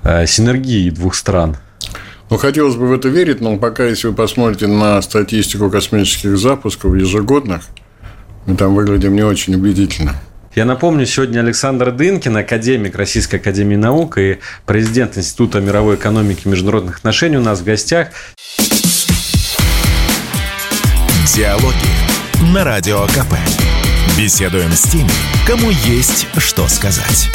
э, 0.02 0.26
синергией 0.26 0.90
двух 0.90 1.14
стран. 1.14 1.56
Ну, 2.30 2.36
хотелось 2.38 2.76
бы 2.76 2.86
в 2.86 2.92
это 2.92 3.08
верить, 3.08 3.40
но 3.40 3.56
пока, 3.56 3.84
если 3.84 4.08
вы 4.08 4.14
посмотрите 4.14 4.68
на 4.68 5.02
статистику 5.02 5.68
космических 5.68 6.38
запусков 6.38 6.94
ежегодных, 6.94 7.62
мы 8.46 8.56
там 8.56 8.74
выглядим 8.74 9.14
не 9.14 9.22
очень 9.22 9.54
убедительно. 9.54 10.14
Я 10.54 10.64
напомню, 10.64 11.06
сегодня 11.06 11.40
Александр 11.40 11.92
Дынкин, 11.92 12.36
академик 12.36 12.96
Российской 12.96 13.36
Академии 13.36 13.76
Наук 13.76 14.18
и 14.18 14.40
президент 14.66 15.16
Института 15.16 15.60
мировой 15.60 15.94
экономики 15.94 16.42
и 16.44 16.48
международных 16.48 16.98
отношений 16.98 17.36
у 17.36 17.40
нас 17.40 17.60
в 17.60 17.64
гостях. 17.64 18.08
Диалоги 21.36 22.52
на 22.52 22.64
Радио 22.64 23.06
КП. 23.06 23.34
Беседуем 24.18 24.72
с 24.72 24.82
теми, 24.82 25.10
кому 25.46 25.70
есть 25.70 26.26
что 26.36 26.66
сказать. 26.66 27.30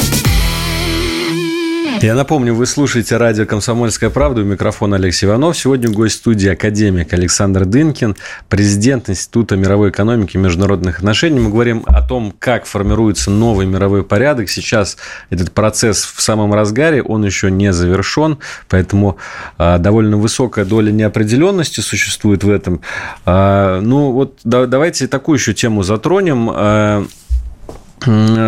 Я 2.00 2.14
напомню, 2.14 2.52
вы 2.54 2.66
слушаете 2.66 3.16
радио 3.16 3.46
«Комсомольская 3.46 4.10
правда». 4.10 4.40
У 4.40 4.44
микрофона 4.44 4.96
Алексей 4.96 5.26
Иванов. 5.26 5.56
Сегодня 5.56 5.88
гость 5.88 6.16
студии 6.16 6.48
академик 6.48 7.12
Александр 7.12 7.64
Дынкин, 7.64 8.16
президент 8.48 9.08
Института 9.08 9.56
мировой 9.56 9.90
экономики 9.90 10.36
и 10.36 10.40
международных 10.40 10.98
отношений. 10.98 11.38
Мы 11.38 11.50
говорим 11.50 11.84
о 11.86 12.02
том, 12.02 12.34
как 12.38 12.66
формируется 12.66 13.30
новый 13.30 13.66
мировой 13.66 14.02
порядок. 14.02 14.50
Сейчас 14.50 14.96
этот 15.30 15.52
процесс 15.52 16.04
в 16.04 16.20
самом 16.20 16.52
разгаре, 16.52 17.02
он 17.02 17.24
еще 17.24 17.50
не 17.50 17.72
завершен, 17.72 18.38
поэтому 18.68 19.18
а, 19.56 19.78
довольно 19.78 20.16
высокая 20.16 20.64
доля 20.64 20.90
неопределенности 20.90 21.80
существует 21.80 22.42
в 22.42 22.50
этом. 22.50 22.80
А, 23.24 23.80
ну 23.80 24.10
вот 24.10 24.40
давайте 24.44 25.06
такую 25.06 25.38
еще 25.38 25.54
тему 25.54 25.84
затронем. 25.84 26.50
А, 26.52 27.06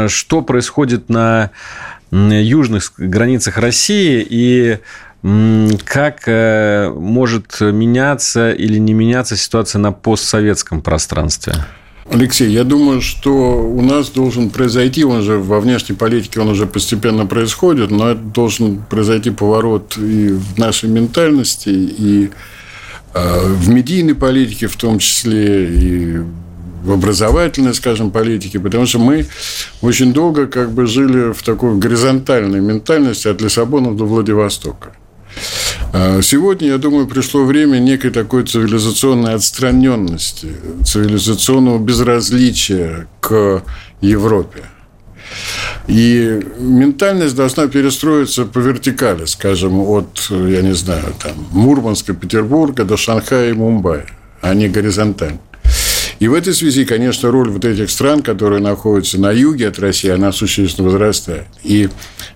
что 0.08 0.42
происходит 0.42 1.08
на 1.08 1.50
южных 2.10 2.92
границах 2.96 3.58
России 3.58 4.26
и 4.28 4.78
как 5.84 6.22
э, 6.26 6.90
может 6.90 7.60
меняться 7.60 8.52
или 8.52 8.78
не 8.78 8.92
меняться 8.92 9.36
ситуация 9.36 9.80
на 9.80 9.90
постсоветском 9.90 10.80
пространстве? 10.80 11.54
Алексей, 12.10 12.50
я 12.50 12.64
думаю, 12.64 13.02
что 13.02 13.60
у 13.60 13.82
нас 13.82 14.08
должен 14.08 14.48
произойти, 14.48 15.04
он 15.04 15.22
же 15.22 15.38
во 15.38 15.60
внешней 15.60 15.94
политике 15.94 16.40
он 16.40 16.48
уже 16.48 16.66
постепенно 16.66 17.26
происходит, 17.26 17.90
но 17.90 18.14
должен 18.14 18.82
произойти 18.88 19.30
поворот 19.30 19.98
и 19.98 20.30
в 20.30 20.58
нашей 20.58 20.88
ментальности, 20.88 21.68
и 21.68 22.30
э, 23.12 23.52
в 23.54 23.68
медийной 23.68 24.14
политике 24.14 24.68
в 24.68 24.76
том 24.76 25.00
числе, 25.00 25.66
и 25.66 26.20
в 26.88 26.92
образовательной, 26.92 27.74
скажем, 27.74 28.10
политике, 28.10 28.58
потому 28.58 28.86
что 28.86 28.98
мы 28.98 29.26
очень 29.82 30.12
долго 30.12 30.46
как 30.46 30.72
бы 30.72 30.86
жили 30.86 31.32
в 31.32 31.42
такой 31.42 31.76
горизонтальной 31.76 32.60
ментальности 32.60 33.28
от 33.28 33.42
Лиссабона 33.42 33.94
до 33.94 34.06
Владивостока. 34.06 34.92
А 35.92 36.20
сегодня, 36.22 36.68
я 36.68 36.78
думаю, 36.78 37.06
пришло 37.06 37.44
время 37.44 37.78
некой 37.78 38.10
такой 38.10 38.44
цивилизационной 38.44 39.34
отстраненности, 39.34 40.48
цивилизационного 40.84 41.78
безразличия 41.78 43.06
к 43.20 43.62
Европе. 44.00 44.64
И 45.88 46.40
ментальность 46.58 47.36
должна 47.36 47.66
перестроиться 47.66 48.46
по 48.46 48.58
вертикали, 48.60 49.26
скажем, 49.26 49.78
от, 49.80 50.30
я 50.30 50.62
не 50.62 50.74
знаю, 50.74 51.14
там, 51.22 51.46
Мурманска, 51.50 52.14
Петербурга 52.14 52.84
до 52.84 52.96
Шанхая 52.96 53.50
и 53.50 53.52
Мумбаи, 53.52 54.04
а 54.40 54.54
не 54.54 54.68
горизонтально. 54.68 55.38
И 56.18 56.26
в 56.26 56.34
этой 56.34 56.52
связи, 56.52 56.84
конечно, 56.84 57.30
роль 57.30 57.50
вот 57.50 57.64
этих 57.64 57.90
стран, 57.90 58.22
которые 58.22 58.60
находятся 58.60 59.20
на 59.20 59.30
юге 59.30 59.68
от 59.68 59.78
России, 59.78 60.10
она 60.10 60.32
существенно 60.32 60.88
возрастает. 60.88 61.46
И 61.62 61.88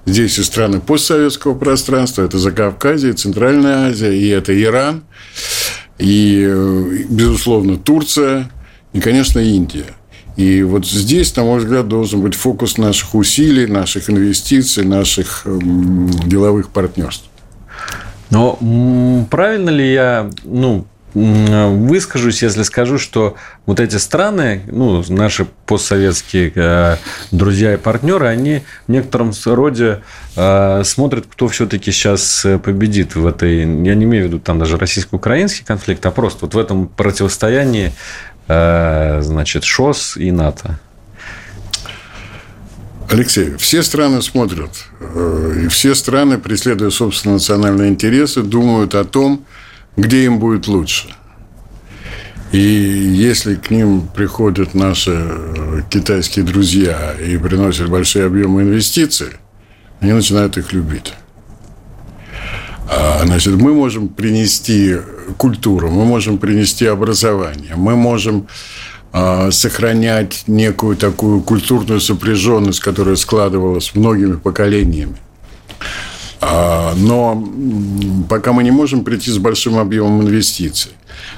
здесь 0.06 0.38
и 0.38 0.44
страны 0.44 0.80
постсоветского 0.80 1.58
пространства, 1.58 2.22
это 2.22 2.38
Закавказье, 2.38 3.12
Центральная 3.12 3.88
Азия, 3.88 4.16
и 4.16 4.28
это 4.28 4.60
Иран, 4.60 5.02
и, 5.98 7.04
безусловно, 7.08 7.76
Турция, 7.76 8.50
и, 8.92 9.00
конечно, 9.00 9.40
Индия. 9.40 9.86
И 10.36 10.62
вот 10.62 10.86
здесь, 10.86 11.34
на 11.36 11.44
мой 11.44 11.58
взгляд, 11.58 11.88
должен 11.88 12.22
быть 12.22 12.34
фокус 12.34 12.78
наших 12.78 13.14
усилий, 13.14 13.66
наших 13.66 14.08
инвестиций, 14.08 14.84
наших 14.84 15.42
эм, 15.44 16.08
деловых 16.26 16.70
партнерств. 16.70 17.24
Но 18.30 18.58
правильно 19.30 19.68
ли 19.68 19.92
я 19.92 20.30
ну, 20.44 20.86
выскажусь, 21.14 22.42
если 22.42 22.62
скажу, 22.62 22.98
что 22.98 23.36
вот 23.66 23.80
эти 23.80 23.96
страны, 23.96 24.62
ну, 24.66 25.04
наши 25.08 25.46
постсоветские 25.66 26.52
э, 26.54 26.96
друзья 27.30 27.74
и 27.74 27.76
партнеры, 27.76 28.26
они 28.26 28.62
в 28.86 28.92
некотором 28.92 29.32
роде 29.44 30.02
э, 30.36 30.82
смотрят, 30.84 31.26
кто 31.30 31.48
все-таки 31.48 31.92
сейчас 31.92 32.46
победит 32.64 33.14
в 33.14 33.26
этой, 33.26 33.58
я 33.58 33.94
не 33.94 34.04
имею 34.04 34.24
в 34.24 34.26
виду 34.28 34.38
там 34.38 34.58
даже 34.58 34.78
российско-украинский 34.78 35.64
конфликт, 35.64 36.04
а 36.06 36.10
просто 36.10 36.46
вот 36.46 36.54
в 36.54 36.58
этом 36.58 36.88
противостоянии, 36.88 37.92
э, 38.48 39.20
значит, 39.22 39.64
ШОС 39.64 40.16
и 40.16 40.30
НАТО. 40.30 40.78
Алексей, 43.10 43.56
все 43.58 43.82
страны 43.82 44.22
смотрят, 44.22 44.70
и 45.62 45.68
все 45.68 45.94
страны, 45.94 46.38
преследуя 46.38 46.88
собственные 46.88 47.34
национальные 47.34 47.90
интересы, 47.90 48.40
думают 48.40 48.94
о 48.94 49.04
том, 49.04 49.44
где 49.96 50.24
им 50.24 50.38
будет 50.38 50.68
лучше. 50.68 51.08
И 52.52 52.58
если 52.58 53.54
к 53.54 53.70
ним 53.70 54.08
приходят 54.14 54.74
наши 54.74 55.12
э, 55.14 55.82
китайские 55.88 56.44
друзья 56.44 57.14
и 57.14 57.38
приносят 57.38 57.88
большие 57.88 58.26
объемы 58.26 58.62
инвестиций, 58.62 59.28
они 60.00 60.12
начинают 60.12 60.58
их 60.58 60.72
любить. 60.72 61.14
А, 62.90 63.22
значит, 63.24 63.54
мы 63.54 63.72
можем 63.72 64.08
принести 64.08 64.96
культуру, 65.38 65.88
мы 65.88 66.04
можем 66.04 66.36
принести 66.36 66.84
образование, 66.84 67.74
мы 67.74 67.96
можем 67.96 68.48
а, 69.12 69.50
сохранять 69.50 70.44
некую 70.46 70.96
такую 70.96 71.40
культурную 71.40 72.00
сопряженность, 72.00 72.80
которая 72.80 73.16
складывалась 73.16 73.94
многими 73.94 74.36
поколениями. 74.36 75.16
А, 76.44 76.94
но 76.96 77.48
пока 78.28 78.52
мы 78.52 78.64
не 78.64 78.72
можем 78.72 79.04
прийти 79.04 79.30
с 79.30 79.38
большим 79.38 79.78
объемом 79.78 80.22
инвестиций. 80.22 80.90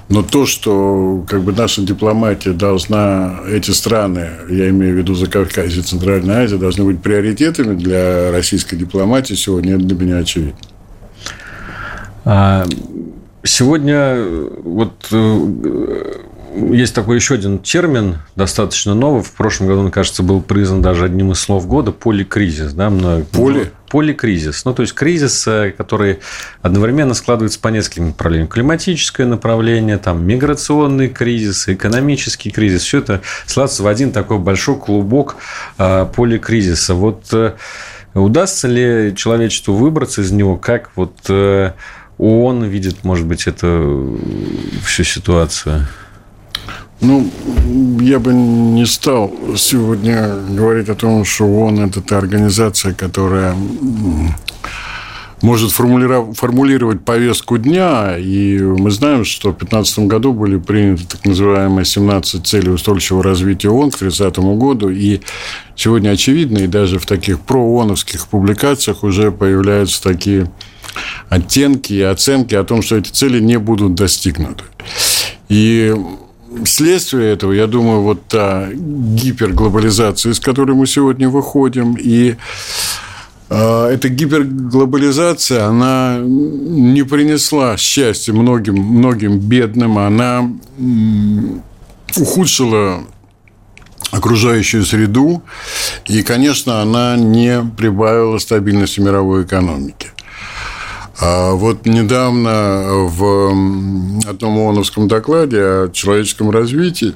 Но 0.09 0.23
то, 0.23 0.47
что 0.47 1.25
как 1.29 1.43
бы 1.43 1.53
наша 1.53 1.83
дипломатия 1.83 2.53
должна, 2.53 3.41
эти 3.47 3.71
страны, 3.71 4.31
я 4.49 4.71
имею 4.71 4.95
в 4.95 4.99
виду 4.99 5.15
Закавказье 5.15 5.81
и 5.81 5.85
Центральная 5.85 6.45
Азия, 6.45 6.57
должны 6.57 6.85
быть 6.85 7.03
приоритетами 7.03 7.75
для 7.75 8.31
российской 8.31 8.77
дипломатии, 8.77 9.35
сегодня 9.35 9.77
это 9.77 9.85
для 9.85 9.97
меня 9.97 10.19
очевидно. 10.19 10.59
А, 12.25 12.65
сегодня 13.43 14.25
вот 14.63 15.07
э, 15.13 16.15
есть 16.55 16.95
такой 16.95 17.17
еще 17.17 17.35
один 17.35 17.59
термин, 17.59 18.19
достаточно 18.37 18.95
новый. 18.95 19.23
В 19.23 19.33
прошлом 19.33 19.67
году, 19.67 19.83
мне 19.83 19.91
кажется, 19.91 20.23
был 20.23 20.41
признан 20.41 20.83
даже 20.83 21.05
одним 21.05 21.33
из 21.33 21.41
слов 21.41 21.67
года– 21.67 21.91
поликризис. 21.93 22.73
Да? 22.73 22.93
Поли? 23.33 23.71
Поликризис. 23.89 24.65
Ну, 24.65 24.73
то 24.73 24.83
есть, 24.83 24.95
кризис, 24.95 25.47
э, 25.47 25.73
который 25.77 26.21
одновременно 26.63 27.15
складывается 27.15 27.61
по 27.61 27.69
нескольким 27.69 28.09
направлениям. 28.09 28.49
Климатическое 28.49 29.27
направление, 29.27 29.99
там, 29.99 30.25
миграционный 30.27 31.09
кризис, 31.09 31.69
экономический 31.69 32.51
кризис. 32.51 32.83
Все 32.83 32.99
это 32.99 33.21
складывается 33.47 33.83
в 33.83 33.87
один 33.89 34.13
такой 34.13 34.39
большой 34.39 34.79
клубок 34.79 35.37
э, 35.79 36.07
поликризиса. 36.15 36.95
Вот 36.95 37.33
э, 37.33 37.55
удастся 38.15 38.69
ли 38.69 39.15
человечеству 39.17 39.75
выбраться 39.75 40.23
из 40.23 40.31
него, 40.31 40.57
как 40.57 40.91
вот 40.95 41.31
ООН 42.19 42.65
видит, 42.65 43.03
может 43.03 43.27
быть, 43.27 43.47
эту 43.47 44.21
всю 44.85 45.03
ситуацию? 45.03 45.87
Ну, 47.07 47.31
я 48.01 48.19
бы 48.19 48.33
не 48.33 48.87
стал 48.87 49.31
сегодня 49.59 50.37
говорить 50.49 50.89
о 50.89 50.95
том, 50.95 51.27
что 51.27 51.45
ООН– 51.45 51.81
это 51.81 52.01
та 52.01 52.17
организация, 52.17 52.95
которая 52.95 53.55
может 55.43 55.71
формулировать 55.71 57.05
повестку 57.05 57.59
дня. 57.59 58.17
И 58.17 58.59
мы 58.59 58.91
знаем, 58.91 59.27
что 59.27 59.51
в 59.51 59.59
2015 59.59 59.99
году 60.01 60.33
были 60.33 60.57
приняты 60.57 61.05
так 61.07 61.27
называемые 61.27 61.85
17 61.85 62.47
целей 62.47 62.71
устойчивого 62.71 63.23
развития 63.23 63.69
ООН 63.69 63.91
к 63.91 63.99
30 63.99 64.39
году. 64.39 64.89
И 64.89 65.21
сегодня 65.77 66.09
очевидно, 66.09 66.61
и 66.61 66.67
даже 66.67 66.99
в 66.99 67.05
таких 67.05 67.41
проооновских 67.41 68.29
публикациях 68.29 69.05
уже 69.05 69.31
появляются 69.31 70.03
такие 70.03 70.51
оттенки 71.29 71.93
и 71.93 72.01
оценки 72.01 72.55
о 72.55 72.65
том, 72.65 72.81
что 72.81 72.97
эти 72.97 73.11
цели 73.11 73.41
не 73.41 73.59
будут 73.59 73.95
достигнуты. 73.95 74.65
И 75.51 75.95
следствие 76.65 77.33
этого, 77.33 77.53
я 77.53 77.67
думаю, 77.67 78.03
вот 78.03 78.27
та 78.27 78.69
гиперглобализация, 78.73 80.33
из 80.33 80.41
которой 80.41 80.75
мы 80.77 80.87
сегодня 80.87 81.29
выходим, 81.29 81.95
и 81.95 82.37
э, 83.51 83.87
эта 83.87 84.09
гиперглобализация, 84.09 85.67
она 85.67 86.19
не 86.23 87.03
принесла 87.05 87.77
счастья 87.77 88.33
многим, 88.33 88.77
многим 88.77 89.39
бедным, 89.39 89.99
она 89.99 90.51
ухудшила 92.17 93.05
окружающую 94.11 94.85
среду, 94.85 95.43
и, 96.07 96.23
конечно, 96.23 96.81
она 96.81 97.17
не 97.17 97.63
прибавила 97.77 98.39
стабильности 98.39 99.01
мировой 99.01 99.45
экономики. 99.45 100.14
А 101.21 101.53
вот 101.53 101.87
недавно 101.87 102.83
в 103.07 104.29
одном 104.29 104.59
ООНовском 104.59 105.09
докладе 105.09 105.59
о 105.59 105.91
человеческом 105.93 106.51
развитии 106.51 107.15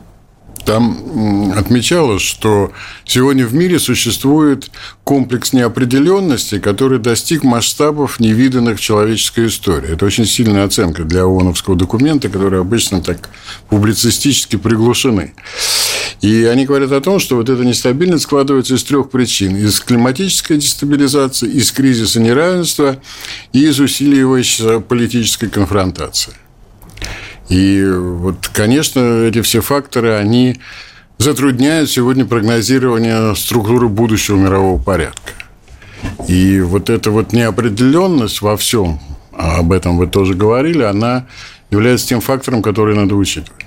там 0.64 1.52
отмечалось, 1.56 2.20
что 2.20 2.72
сегодня 3.06 3.46
в 3.46 3.54
мире 3.54 3.78
существует 3.78 4.70
комплекс 5.02 5.54
неопределенности, 5.54 6.58
который 6.58 6.98
достиг 6.98 7.42
масштабов, 7.42 8.20
невиданных 8.20 8.78
в 8.78 8.80
человеческой 8.80 9.46
истории. 9.46 9.94
Это 9.94 10.04
очень 10.04 10.26
сильная 10.26 10.64
оценка 10.64 11.04
для 11.04 11.24
ООНовского 11.24 11.74
документа, 11.74 12.28
которые 12.28 12.60
обычно 12.60 13.00
так 13.00 13.30
публицистически 13.70 14.56
приглушены. 14.56 15.32
И 16.20 16.44
они 16.44 16.66
говорят 16.66 16.90
о 16.92 17.00
том, 17.00 17.20
что 17.20 17.36
вот 17.36 17.48
эта 17.48 17.64
нестабильность 17.64 18.24
складывается 18.24 18.74
из 18.74 18.82
трех 18.82 19.10
причин. 19.10 19.56
Из 19.56 19.80
климатической 19.80 20.56
дестабилизации, 20.56 21.48
из 21.48 21.70
кризиса 21.70 22.20
неравенства 22.20 23.00
и 23.52 23.66
из 23.66 23.78
усиливающейся 23.78 24.80
политической 24.80 25.48
конфронтации. 25.48 26.32
И 27.48 27.82
вот, 27.84 28.48
конечно, 28.52 29.24
эти 29.24 29.40
все 29.42 29.60
факторы, 29.60 30.14
они 30.14 30.60
затрудняют 31.18 31.90
сегодня 31.90 32.26
прогнозирование 32.26 33.34
структуры 33.36 33.88
будущего 33.88 34.36
мирового 34.36 34.80
порядка. 34.82 35.32
И 36.26 36.60
вот 36.60 36.90
эта 36.90 37.10
вот 37.10 37.32
неопределенность 37.32 38.42
во 38.42 38.56
всем, 38.56 39.00
а 39.32 39.58
об 39.58 39.72
этом 39.72 39.98
вы 39.98 40.06
тоже 40.06 40.34
говорили, 40.34 40.82
она 40.82 41.26
является 41.70 42.08
тем 42.08 42.20
фактором, 42.20 42.62
который 42.62 42.94
надо 42.94 43.14
учитывать. 43.14 43.66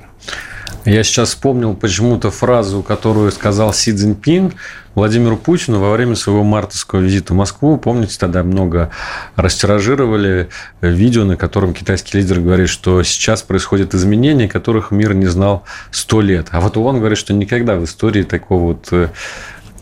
Я 0.85 1.03
сейчас 1.03 1.29
вспомнил 1.29 1.75
почему-то 1.75 2.31
фразу, 2.31 2.81
которую 2.81 3.31
сказал 3.31 3.71
Си 3.71 3.93
Цзиньпин 3.93 4.53
Владимиру 4.95 5.37
Путину 5.37 5.79
во 5.79 5.91
время 5.91 6.15
своего 6.15 6.43
мартовского 6.43 6.99
визита 6.99 7.33
в 7.33 7.37
Москву. 7.37 7.77
Помните, 7.77 8.17
тогда 8.19 8.43
много 8.43 8.89
растиражировали 9.35 10.49
видео, 10.81 11.23
на 11.23 11.37
котором 11.37 11.73
китайский 11.73 12.17
лидер 12.17 12.39
говорит, 12.39 12.69
что 12.69 13.03
сейчас 13.03 13.43
происходят 13.43 13.93
изменения, 13.93 14.47
которых 14.47 14.89
мир 14.89 15.13
не 15.13 15.27
знал 15.27 15.63
сто 15.91 16.19
лет. 16.19 16.47
А 16.51 16.59
вот 16.61 16.77
он 16.77 16.97
говорит, 16.97 17.19
что 17.19 17.33
никогда 17.33 17.75
в 17.75 17.85
истории 17.85 18.23
такого 18.23 18.73
вот 18.73 18.87
э, 18.91 19.09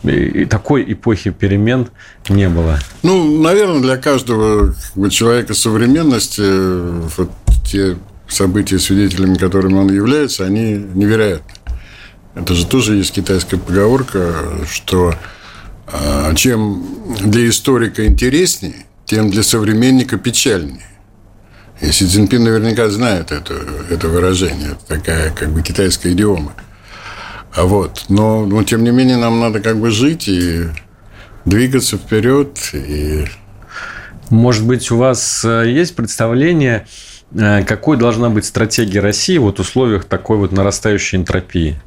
и 0.02 0.44
такой 0.44 0.84
эпохи 0.92 1.30
перемен 1.30 1.88
не 2.28 2.48
было. 2.48 2.78
Ну, 3.02 3.40
наверное, 3.40 3.80
для 3.80 3.96
каждого 3.96 4.74
человека 5.10 5.54
современности 5.54 6.42
вот 7.16 7.30
те 7.64 7.96
события, 8.30 8.78
свидетелями 8.78 9.34
которыми 9.36 9.74
он 9.74 9.92
является, 9.92 10.44
они 10.44 10.74
невероятны. 10.74 11.54
Это 12.34 12.54
же 12.54 12.66
тоже 12.66 12.96
есть 12.96 13.12
китайская 13.12 13.58
поговорка, 13.58 14.64
что 14.70 15.14
а, 15.86 16.34
чем 16.34 16.84
для 17.20 17.48
историка 17.48 18.06
интереснее, 18.06 18.86
тем 19.04 19.30
для 19.30 19.42
современника 19.42 20.16
печальнее. 20.16 20.86
И 21.80 21.90
Си 21.90 22.06
Цзиньпин 22.06 22.44
наверняка 22.44 22.88
знает 22.90 23.32
это, 23.32 23.54
это 23.90 24.08
выражение, 24.08 24.72
это 24.72 24.86
такая 24.86 25.30
как 25.30 25.50
бы 25.50 25.62
китайская 25.62 26.12
идиома. 26.12 26.52
А 27.54 27.64
вот, 27.64 28.04
но, 28.08 28.46
но 28.46 28.62
тем 28.62 28.84
не 28.84 28.90
менее 28.90 29.16
нам 29.16 29.40
надо 29.40 29.60
как 29.60 29.78
бы 29.78 29.90
жить 29.90 30.28
и 30.28 30.66
двигаться 31.44 31.96
вперед. 31.96 32.58
И... 32.72 33.24
Может 34.28 34.64
быть, 34.64 34.90
у 34.90 34.98
вас 34.98 35.44
э, 35.44 35.70
есть 35.70 35.96
представление, 35.96 36.86
какой 37.34 37.96
должна 37.96 38.28
быть 38.28 38.44
стратегия 38.44 39.00
России 39.00 39.38
вот 39.38 39.58
в 39.58 39.60
условиях 39.60 40.04
такой 40.04 40.36
вот 40.36 40.52
нарастающей 40.52 41.18
энтропии? 41.18 41.80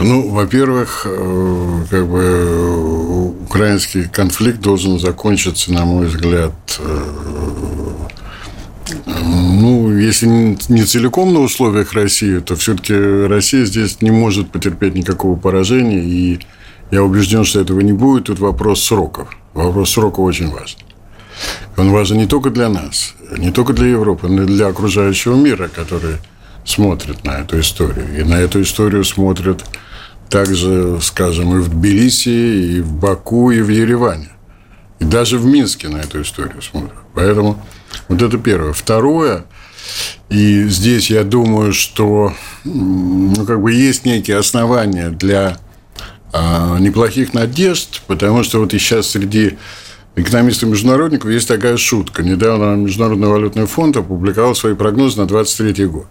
Ну, 0.00 0.28
во-первых, 0.28 1.02
э, 1.06 1.84
как 1.90 2.06
бы 2.06 3.42
украинский 3.42 4.04
конфликт 4.04 4.60
должен 4.60 5.00
закончиться, 5.00 5.72
на 5.72 5.84
мой 5.84 6.06
взгляд, 6.06 6.52
э, 6.78 7.04
ну, 9.16 9.96
если 9.98 10.26
не 10.68 10.84
целиком 10.84 11.34
на 11.34 11.40
условиях 11.40 11.94
России, 11.94 12.38
то 12.38 12.54
все-таки 12.54 12.94
Россия 12.94 13.64
здесь 13.64 14.00
не 14.00 14.12
может 14.12 14.50
потерпеть 14.52 14.94
никакого 14.94 15.36
поражения, 15.36 16.00
и 16.00 16.40
я 16.92 17.02
убежден, 17.02 17.44
что 17.44 17.60
этого 17.60 17.80
не 17.80 17.92
будет. 17.92 18.26
Тут 18.26 18.38
вопрос 18.38 18.84
сроков. 18.84 19.28
Вопрос 19.52 19.90
сроков 19.90 20.24
очень 20.24 20.50
важен. 20.50 20.78
Он 21.76 21.90
важен 21.90 22.18
не 22.18 22.26
только 22.26 22.50
для 22.50 22.68
нас, 22.68 23.14
не 23.36 23.50
только 23.50 23.72
для 23.72 23.88
Европы, 23.88 24.28
но 24.28 24.42
и 24.42 24.46
для 24.46 24.68
окружающего 24.68 25.36
мира, 25.36 25.68
который 25.68 26.16
смотрит 26.64 27.24
на 27.24 27.38
эту 27.38 27.60
историю. 27.60 28.18
И 28.18 28.22
на 28.24 28.34
эту 28.34 28.62
историю 28.62 29.04
смотрят 29.04 29.64
также, 30.28 30.98
скажем, 31.00 31.56
и 31.56 31.60
в 31.60 31.68
Тбилиси, 31.68 32.76
и 32.76 32.80
в 32.80 32.92
Баку, 32.92 33.50
и 33.50 33.60
в 33.60 33.68
Ереване. 33.68 34.30
И 34.98 35.04
даже 35.04 35.38
в 35.38 35.46
Минске 35.46 35.88
на 35.88 35.98
эту 35.98 36.22
историю 36.22 36.60
смотрят. 36.60 36.98
Поэтому 37.14 37.62
вот 38.08 38.20
это 38.20 38.36
первое. 38.38 38.72
Второе, 38.72 39.44
и 40.28 40.64
здесь 40.64 41.10
я 41.10 41.24
думаю, 41.24 41.72
что 41.72 42.34
ну, 42.64 43.46
как 43.46 43.62
бы 43.62 43.72
есть 43.72 44.04
некие 44.04 44.36
основания 44.36 45.10
для 45.10 45.58
а, 46.32 46.78
неплохих 46.78 47.32
надежд, 47.32 48.02
потому 48.06 48.42
что 48.42 48.60
вот 48.60 48.74
и 48.74 48.78
сейчас 48.78 49.10
среди 49.10 49.58
экономистов-международников 50.22 51.30
есть 51.30 51.48
такая 51.48 51.76
шутка. 51.76 52.22
Недавно 52.22 52.74
Международный 52.76 53.28
валютный 53.28 53.66
фонд 53.66 53.96
опубликовал 53.96 54.54
свои 54.54 54.74
прогнозы 54.74 55.18
на 55.18 55.26
2023 55.26 55.86
год. 55.86 56.06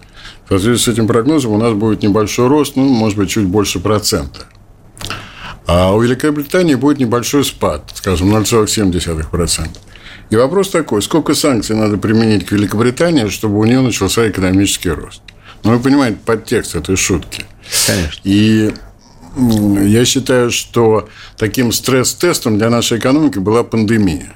В 0.45 0.49
соответствии 0.49 0.91
с 0.91 0.93
этим 0.93 1.08
прогнозом 1.08 1.51
у 1.51 1.58
нас 1.58 1.74
будет 1.74 2.03
небольшой 2.03 2.47
рост, 2.47 2.76
ну, 2.76 2.88
может 2.88 3.18
быть, 3.18 3.30
чуть 3.30 3.45
больше 3.45 3.80
процента. 3.80 4.45
А 5.66 5.93
у 5.93 6.01
Великобритании 6.01 6.76
будет 6.76 6.99
небольшой 6.99 7.43
спад, 7.43 7.91
скажем, 7.93 8.34
0,7%. 8.34 9.68
И 10.30 10.36
вопрос 10.36 10.70
такой, 10.70 11.01
сколько 11.01 11.34
санкций 11.34 11.76
надо 11.76 11.97
применить 11.97 12.45
к 12.45 12.51
Великобритании, 12.51 13.28
чтобы 13.28 13.60
у 13.60 13.66
нее 13.66 13.82
начался 13.82 14.30
экономический 14.30 14.89
рост? 14.89 15.22
Ну, 15.64 15.72
вы 15.72 15.80
понимаете 15.80 16.18
подтекст 16.26 16.76
этой 16.76 16.95
шутки. 16.95 17.45
Конечно. 17.86 18.22
И 18.24 18.72
я 19.38 20.06
считаю, 20.06 20.52
что 20.52 21.08
таким 21.38 21.72
стресс-тестом 21.72 22.58
для 22.58 22.70
нашей 22.70 22.98
экономики 22.98 23.40
была 23.40 23.64
пандемия. 23.64 24.34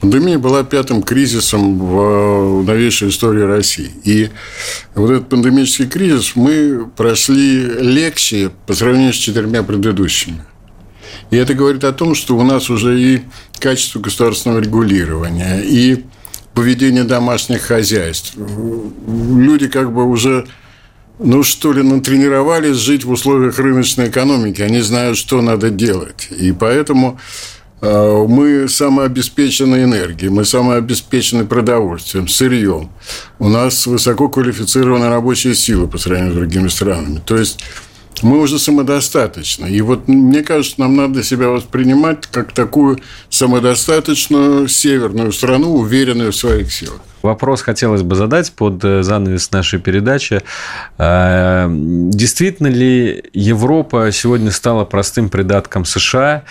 Пандемия 0.00 0.38
была 0.38 0.62
пятым 0.62 1.02
кризисом 1.02 1.78
в 1.78 2.62
новейшей 2.64 3.08
истории 3.08 3.42
России. 3.42 3.90
И 4.04 4.30
вот 4.94 5.10
этот 5.10 5.28
пандемический 5.28 5.88
кризис 5.88 6.36
мы 6.36 6.88
прошли 6.96 7.64
легче 7.80 8.50
по 8.66 8.74
сравнению 8.74 9.12
с 9.12 9.16
четырьмя 9.16 9.62
предыдущими. 9.62 10.44
И 11.30 11.36
это 11.36 11.54
говорит 11.54 11.84
о 11.84 11.92
том, 11.92 12.14
что 12.14 12.36
у 12.36 12.42
нас 12.42 12.70
уже 12.70 13.00
и 13.00 13.22
качество 13.58 13.98
государственного 13.98 14.60
регулирования, 14.60 15.60
и 15.60 16.04
поведение 16.54 17.04
домашних 17.04 17.62
хозяйств. 17.62 18.34
Люди 18.36 19.68
как 19.68 19.92
бы 19.92 20.06
уже 20.06 20.46
ну, 21.18 21.42
что 21.42 21.72
ли, 21.72 21.82
натренировались 21.82 22.76
жить 22.76 23.04
в 23.04 23.10
условиях 23.10 23.58
рыночной 23.58 24.08
экономики. 24.08 24.62
Они 24.62 24.80
знают, 24.80 25.18
что 25.18 25.40
надо 25.40 25.70
делать. 25.70 26.28
И 26.30 26.52
поэтому 26.52 27.18
э, 27.80 28.24
мы 28.28 28.68
самообеспечены 28.68 29.82
энергией, 29.84 30.30
мы 30.30 30.44
самообеспечены 30.44 31.44
продовольствием, 31.44 32.28
сырьем. 32.28 32.90
У 33.38 33.48
нас 33.48 33.86
высококвалифицированная 33.86 35.10
рабочая 35.10 35.54
сила 35.54 35.86
по 35.86 35.98
сравнению 35.98 36.34
с 36.34 36.36
другими 36.36 36.68
странами. 36.68 37.20
То 37.24 37.36
есть 37.36 37.64
мы 38.22 38.40
уже 38.40 38.58
самодостаточны. 38.58 39.66
И 39.66 39.80
вот 39.80 40.08
мне 40.08 40.42
кажется, 40.42 40.80
нам 40.80 40.96
надо 40.96 41.22
себя 41.22 41.48
воспринимать 41.48 42.26
как 42.26 42.52
такую 42.52 43.00
самодостаточную 43.28 44.68
северную 44.68 45.32
страну, 45.32 45.74
уверенную 45.74 46.32
в 46.32 46.36
своих 46.36 46.72
силах. 46.72 47.00
Вопрос 47.28 47.60
хотелось 47.60 48.00
бы 48.00 48.16
задать 48.16 48.50
под 48.52 48.82
э, 48.82 49.02
занавес 49.02 49.50
нашей 49.52 49.78
передачи. 49.78 50.40
Э, 50.96 51.66
действительно 51.68 52.68
ли 52.68 53.22
Европа 53.34 54.10
сегодня 54.12 54.50
стала 54.50 54.86
простым 54.86 55.28
придатком 55.28 55.84
США? 55.84 56.44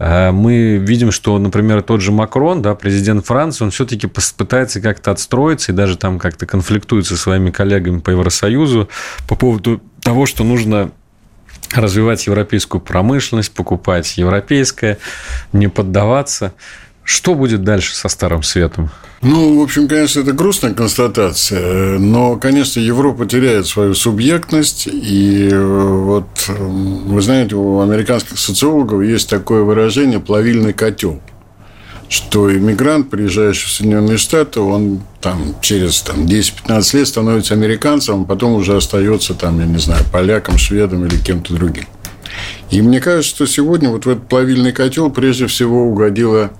Э, 0.00 0.32
мы 0.32 0.78
видим, 0.78 1.12
что, 1.12 1.38
например, 1.38 1.82
тот 1.82 2.00
же 2.00 2.10
Макрон, 2.10 2.60
да, 2.60 2.74
президент 2.74 3.24
Франции, 3.24 3.62
он 3.62 3.70
все-таки 3.70 4.08
пытается 4.08 4.80
как-то 4.80 5.12
отстроиться 5.12 5.70
и 5.70 5.74
даже 5.76 5.96
там 5.96 6.18
как-то 6.18 6.44
конфликтует 6.44 7.06
со 7.06 7.16
своими 7.16 7.52
коллегами 7.52 8.00
по 8.00 8.10
Евросоюзу 8.10 8.88
по 9.28 9.36
поводу 9.36 9.80
того, 10.02 10.26
что 10.26 10.42
нужно 10.42 10.90
развивать 11.72 12.26
европейскую 12.26 12.80
промышленность, 12.80 13.54
покупать 13.54 14.18
европейское, 14.18 14.98
не 15.52 15.68
поддаваться. 15.68 16.52
Что 17.06 17.36
будет 17.36 17.62
дальше 17.62 17.94
со 17.94 18.08
Старым 18.08 18.42
Светом? 18.42 18.90
Ну, 19.22 19.60
в 19.60 19.62
общем, 19.62 19.86
конечно, 19.86 20.20
это 20.20 20.32
грустная 20.32 20.74
констатация, 20.74 21.98
но, 22.00 22.36
конечно, 22.36 22.80
Европа 22.80 23.26
теряет 23.26 23.68
свою 23.68 23.94
субъектность, 23.94 24.88
и 24.88 25.48
э, 25.50 25.64
вот, 25.64 26.26
вы 26.48 27.22
знаете, 27.22 27.54
у 27.54 27.80
американских 27.80 28.36
социологов 28.38 29.02
есть 29.02 29.30
такое 29.30 29.62
выражение 29.62 30.20
«плавильный 30.20 30.72
котел» 30.72 31.22
что 32.08 32.54
иммигрант, 32.56 33.10
приезжающий 33.10 33.66
в 33.66 33.72
Соединенные 33.72 34.16
Штаты, 34.16 34.60
он 34.60 35.00
там 35.20 35.56
через 35.60 36.02
там, 36.02 36.24
10-15 36.24 36.96
лет 36.96 37.08
становится 37.08 37.54
американцем, 37.54 38.22
а 38.22 38.24
потом 38.24 38.52
уже 38.52 38.76
остается 38.76 39.34
там, 39.34 39.58
я 39.58 39.66
не 39.66 39.78
знаю, 39.78 40.04
поляком, 40.12 40.56
шведом 40.56 41.04
или 41.04 41.16
кем-то 41.16 41.52
другим. 41.54 41.86
И 42.70 42.80
мне 42.80 43.00
кажется, 43.00 43.34
что 43.34 43.46
сегодня 43.46 43.90
вот 43.90 44.06
в 44.06 44.08
этот 44.08 44.28
плавильный 44.28 44.70
котел 44.70 45.10
прежде 45.10 45.48
всего 45.48 45.82
угодила 45.88 46.52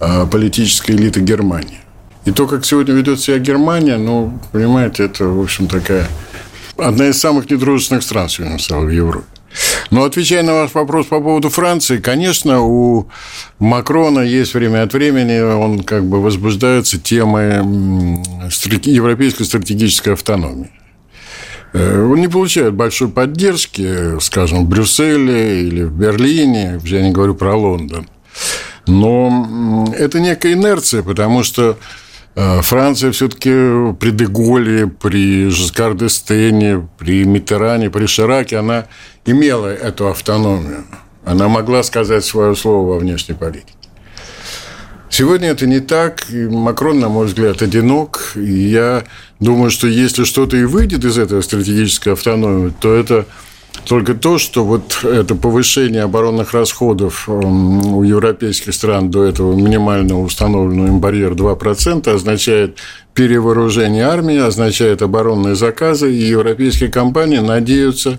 а, 0.00 0.26
политическая 0.26 0.94
элита 0.94 1.20
Германии. 1.20 1.80
И 2.24 2.30
то, 2.30 2.46
как 2.46 2.64
сегодня 2.64 2.94
ведет 2.94 3.20
себя 3.20 3.38
Германия, 3.38 3.98
ну, 3.98 4.38
понимаете, 4.52 5.04
это, 5.04 5.26
в 5.26 5.40
общем, 5.40 5.66
такая 5.66 6.08
одна 6.76 7.08
из 7.08 7.18
самых 7.18 7.50
недружественных 7.50 8.02
стран 8.02 8.28
сегодня 8.28 8.58
стала 8.58 8.84
в 8.84 8.90
Европе. 8.90 9.26
Но 9.90 10.04
отвечая 10.04 10.42
на 10.42 10.54
ваш 10.54 10.74
вопрос 10.74 11.06
по 11.06 11.20
поводу 11.20 11.48
Франции, 11.48 11.98
конечно, 11.98 12.60
у 12.62 13.08
Макрона 13.58 14.20
есть 14.20 14.54
время 14.54 14.82
от 14.82 14.92
времени, 14.92 15.40
он 15.40 15.84
как 15.84 16.04
бы 16.04 16.20
возбуждается 16.20 16.98
темой 16.98 17.60
европейской 18.84 19.44
стратегической 19.44 20.14
автономии. 20.14 20.70
Э, 21.72 22.04
он 22.04 22.20
не 22.20 22.28
получает 22.28 22.74
большой 22.74 23.08
поддержки, 23.08 24.18
скажем, 24.20 24.64
в 24.64 24.68
Брюсселе 24.68 25.62
или 25.62 25.82
в 25.82 25.92
Берлине, 25.92 26.80
я 26.84 27.02
не 27.02 27.12
говорю 27.12 27.34
про 27.34 27.54
Лондон. 27.54 28.08
Но 28.86 29.92
это 29.96 30.20
некая 30.20 30.52
инерция, 30.52 31.02
потому 31.02 31.42
что 31.42 31.78
э, 32.34 32.60
Франция 32.62 33.12
все-таки 33.12 33.50
при 33.98 34.10
Деголе, 34.10 34.86
при 34.86 35.48
Жескар 35.48 35.94
Дестене, 35.94 36.86
при 36.98 37.24
Митеране, 37.24 37.90
при 37.90 38.06
Шираке, 38.06 38.58
она 38.58 38.86
имела 39.24 39.68
эту 39.68 40.08
автономию. 40.08 40.84
Она 41.24 41.48
могла 41.48 41.82
сказать 41.82 42.24
свое 42.24 42.54
слово 42.54 42.94
во 42.94 42.98
внешней 42.98 43.34
политике. 43.34 43.72
Сегодня 45.16 45.50
это 45.50 45.66
не 45.66 45.78
так. 45.78 46.28
И 46.30 46.48
Макрон, 46.48 46.98
на 46.98 47.08
мой 47.08 47.26
взгляд, 47.26 47.62
одинок. 47.62 48.32
И 48.34 48.52
я 48.52 49.04
думаю, 49.38 49.70
что 49.70 49.86
если 49.86 50.24
что-то 50.24 50.56
и 50.56 50.64
выйдет 50.64 51.04
из 51.04 51.16
этого 51.18 51.40
стратегической 51.40 52.14
автономии, 52.14 52.72
то 52.80 52.92
это 52.92 53.24
только 53.84 54.14
то, 54.14 54.38
что 54.38 54.64
вот 54.64 55.04
это 55.04 55.34
повышение 55.34 56.02
оборонных 56.02 56.54
расходов 56.54 57.28
эм, 57.28 57.94
у 57.96 58.02
европейских 58.02 58.74
стран 58.74 59.10
до 59.10 59.24
этого 59.24 59.54
минимально 59.54 60.20
установленного 60.20 60.86
им 60.86 61.00
барьер 61.00 61.32
2% 61.32 62.08
означает 62.08 62.78
перевооружение 63.14 64.04
армии, 64.04 64.38
означает 64.38 65.02
оборонные 65.02 65.54
заказы, 65.54 66.12
и 66.12 66.22
европейские 66.22 66.90
компании 66.90 67.38
надеются 67.38 68.18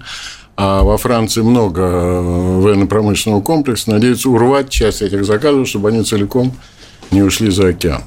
а 0.57 0.83
во 0.83 0.97
Франции 0.97 1.41
много 1.41 1.81
э, 1.81 2.59
военно-промышленного 2.61 3.41
комплекса, 3.41 3.91
надеются 3.91 4.29
урвать 4.29 4.69
часть 4.69 5.01
этих 5.01 5.25
заказов, 5.25 5.67
чтобы 5.67 5.89
они 5.89 6.03
целиком 6.03 6.53
не 7.11 7.21
ушли 7.23 7.51
за 7.51 7.69
океан. 7.69 8.03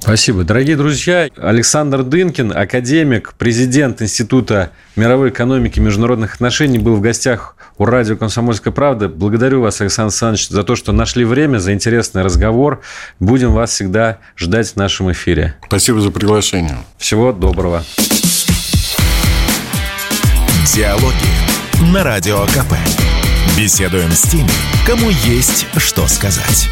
Спасибо. 0.00 0.44
Дорогие 0.44 0.76
друзья, 0.76 1.28
Александр 1.36 2.02
Дынкин, 2.02 2.52
академик, 2.56 3.34
президент 3.36 4.00
Института 4.00 4.70
мировой 4.96 5.30
экономики 5.30 5.78
и 5.78 5.82
международных 5.82 6.34
отношений, 6.34 6.78
был 6.78 6.96
в 6.96 7.00
гостях 7.00 7.56
у 7.78 7.84
радио 7.84 8.16
«Комсомольская 8.16 8.72
правда». 8.72 9.08
Благодарю 9.08 9.60
вас, 9.60 9.80
Александр 9.80 10.08
Александрович, 10.12 10.48
за 10.48 10.62
то, 10.62 10.76
что 10.76 10.92
нашли 10.92 11.24
время, 11.24 11.58
за 11.58 11.74
интересный 11.74 12.22
разговор. 12.22 12.80
Будем 13.20 13.52
вас 13.52 13.70
всегда 13.70 14.18
ждать 14.36 14.72
в 14.72 14.76
нашем 14.76 15.12
эфире. 15.12 15.56
Спасибо 15.66 16.00
за 16.00 16.10
приглашение. 16.10 16.76
Всего 16.96 17.32
доброго. 17.32 17.84
Диалоги 20.74 21.92
на 21.92 22.04
Радио 22.04 22.44
КП. 22.46 22.74
Беседуем 23.56 24.10
с 24.12 24.22
теми, 24.22 24.50
кому 24.86 25.10
есть 25.10 25.66
что 25.76 26.06
сказать. 26.06 26.68